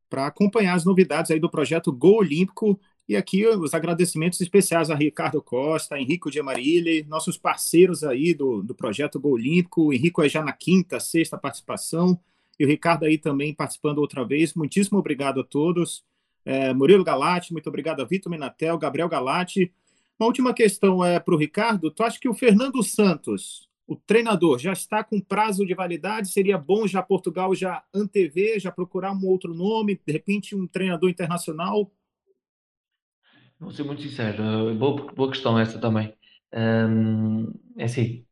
[0.10, 2.80] para acompanhar as novidades aí do projeto Gol Olímpico.
[3.08, 8.64] E aqui os agradecimentos especiais a Ricardo Costa, Henrico de Amarilli, nossos parceiros aí do,
[8.64, 9.84] do projeto Gol Olímpico.
[9.84, 12.20] O Henrico é já na quinta, sexta participação,
[12.60, 14.56] e o Ricardo aí também participando outra vez.
[14.56, 16.04] Muitíssimo obrigado a todos.
[16.44, 19.72] É, Murilo Galati, muito obrigado a Vitor Minatel, Gabriel Galati.
[20.20, 21.92] Uma última questão é para o Ricardo.
[21.92, 26.32] Tu acha que o Fernando Santos, o treinador, já está com prazo de validade?
[26.32, 31.10] Seria bom já Portugal já antever, já procurar um outro nome, de repente um treinador
[31.10, 31.92] internacional?
[33.66, 36.14] Vou ser muito sincero, boa, boa questão essa também.
[36.52, 38.24] É assim,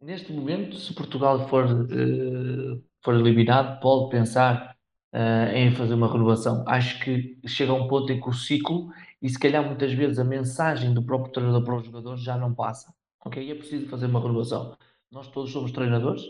[0.00, 4.76] neste momento, se Portugal for, uh, for eliminado, pode pensar
[5.12, 6.64] uh, em fazer uma renovação.
[6.68, 10.20] Acho que chega a um ponto em que o ciclo, e se calhar muitas vezes
[10.20, 12.94] a mensagem do próprio treinador para os jogadores já não passa.
[13.24, 13.50] Ok?
[13.50, 14.76] É preciso fazer uma renovação.
[15.10, 16.22] Nós todos somos treinadores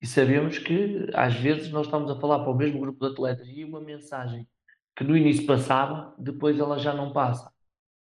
[0.00, 3.46] e sabemos que às vezes nós estamos a falar para o mesmo grupo de atletas
[3.46, 4.48] e uma mensagem
[4.96, 7.52] que no início passava, depois ela já não passa.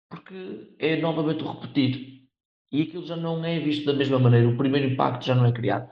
[0.09, 1.99] Porque é novamente repetido.
[2.71, 4.49] E aquilo já não é visto da mesma maneira.
[4.49, 5.91] O primeiro impacto já não é criado.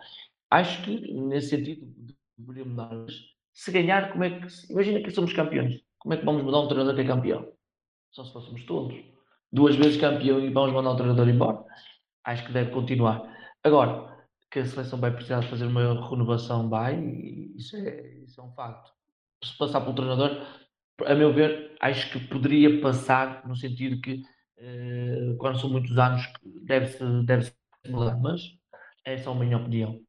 [0.50, 1.86] Acho que, nesse sentido,
[2.36, 2.90] deveria mudar.
[3.52, 4.46] Se ganhar, como é que.
[4.70, 5.80] Imagina que somos campeões.
[5.98, 7.52] Como é que vamos mudar um treinador que é campeão?
[8.10, 8.96] Só se fôssemos todos.
[9.52, 11.64] Duas vezes campeão e vamos mandar o treinador embora.
[12.24, 13.22] Acho que deve continuar.
[13.62, 14.16] Agora,
[14.50, 16.98] que a seleção vai precisar de fazer uma renovação, vai,
[17.56, 18.90] isso é, isso é um facto.
[19.44, 20.46] Se passar pelo treinador,
[21.04, 24.22] a meu ver, acho que poderia passar no sentido que,
[24.58, 26.22] uh, quando são muitos anos,
[26.62, 27.52] deve-se deve
[27.88, 28.42] mudar, mas
[29.04, 30.00] essa é a minha opinião.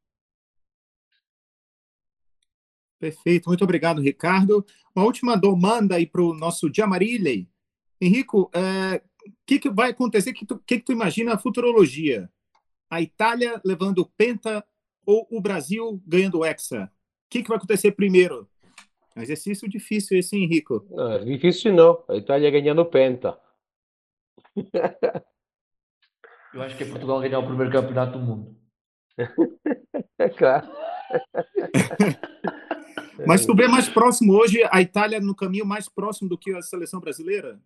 [2.99, 4.65] Perfeito, muito obrigado, Ricardo.
[4.95, 7.47] Uma última demanda aí para o nosso Diamarilei.
[8.01, 9.01] Henrico, o é,
[9.45, 10.31] que, que vai acontecer?
[10.31, 12.29] O que, que, que tu imagina a futurologia?
[12.89, 14.65] A Itália levando o Penta
[15.05, 16.85] ou o Brasil ganhando o Hexa?
[16.85, 16.89] O
[17.29, 18.49] que, que vai acontecer primeiro?
[19.17, 20.85] Um exercício difícil esse, Henrico.
[20.91, 22.03] Não, é difícil não.
[22.07, 23.37] A Itália ganhando Penta.
[26.53, 28.55] Eu acho que é Portugal ganhar o primeiro campeonato do mundo.
[30.19, 30.67] É claro.
[33.25, 36.61] Mas tu vê mais próximo hoje a Itália no caminho mais próximo do que a
[36.61, 37.59] seleção brasileira?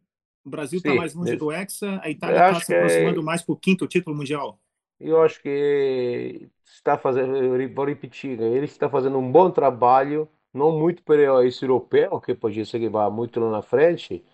[0.46, 3.24] O Brasil está mais longe do Hexa, a Itália está se aproximando é...
[3.24, 4.58] mais para o quinto título mundial.
[5.00, 8.48] Eu acho que está fazendo, vou repetir, né?
[8.48, 12.90] ele está fazendo um bom trabalho não muito para esse europeu, que pode ser que
[12.90, 14.26] vá muito lá na frente.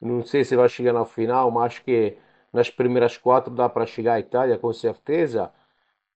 [0.00, 2.18] Não sei se vai chegar na final, mas acho que
[2.52, 5.52] nas primeiras quatro dá para chegar à Itália, com certeza.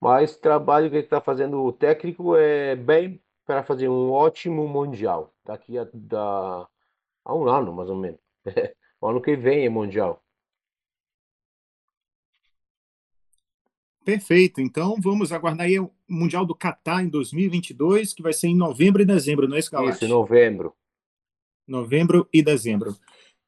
[0.00, 5.34] Mas o trabalho que está fazendo o técnico é bem para fazer um ótimo Mundial.
[5.44, 6.68] Daqui a, da,
[7.24, 8.20] a um ano, mais ou menos.
[9.02, 10.23] o ano que vem é Mundial.
[14.04, 14.60] Perfeito.
[14.60, 19.00] Então vamos aguardar aí o Mundial do Catar em 2022, que vai ser em novembro
[19.00, 20.04] e dezembro, não é isso, Galate?
[20.04, 20.74] Isso, novembro.
[21.66, 22.94] Novembro e dezembro.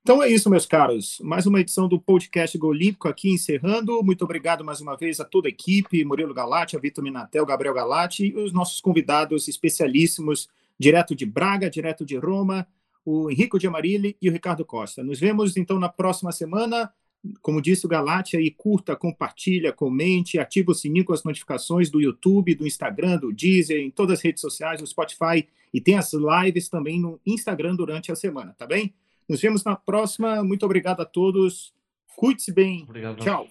[0.00, 1.18] Então é isso, meus caros.
[1.20, 4.02] Mais uma edição do podcast Go Olímpico aqui encerrando.
[4.02, 7.74] Muito obrigado mais uma vez a toda a equipe, Murilo Galati, a Vitor Minatel, Gabriel
[7.74, 12.66] Galati e os nossos convidados especialíssimos, direto de Braga, direto de Roma,
[13.04, 15.02] o Henrico de Amarilli e o Ricardo Costa.
[15.02, 16.90] Nos vemos então na próxima semana
[17.40, 22.00] como disse o Galate, aí curta, compartilha, comente, ativa o sininho com as notificações do
[22.00, 26.12] YouTube, do Instagram, do Deezer, em todas as redes sociais, do Spotify e tem as
[26.12, 28.94] lives também no Instagram durante a semana, tá bem?
[29.28, 30.42] Nos vemos na próxima.
[30.42, 31.74] Muito obrigado a todos.
[32.16, 32.84] Cuide-se bem.
[32.84, 33.22] Obrigado.
[33.22, 33.46] Tchau.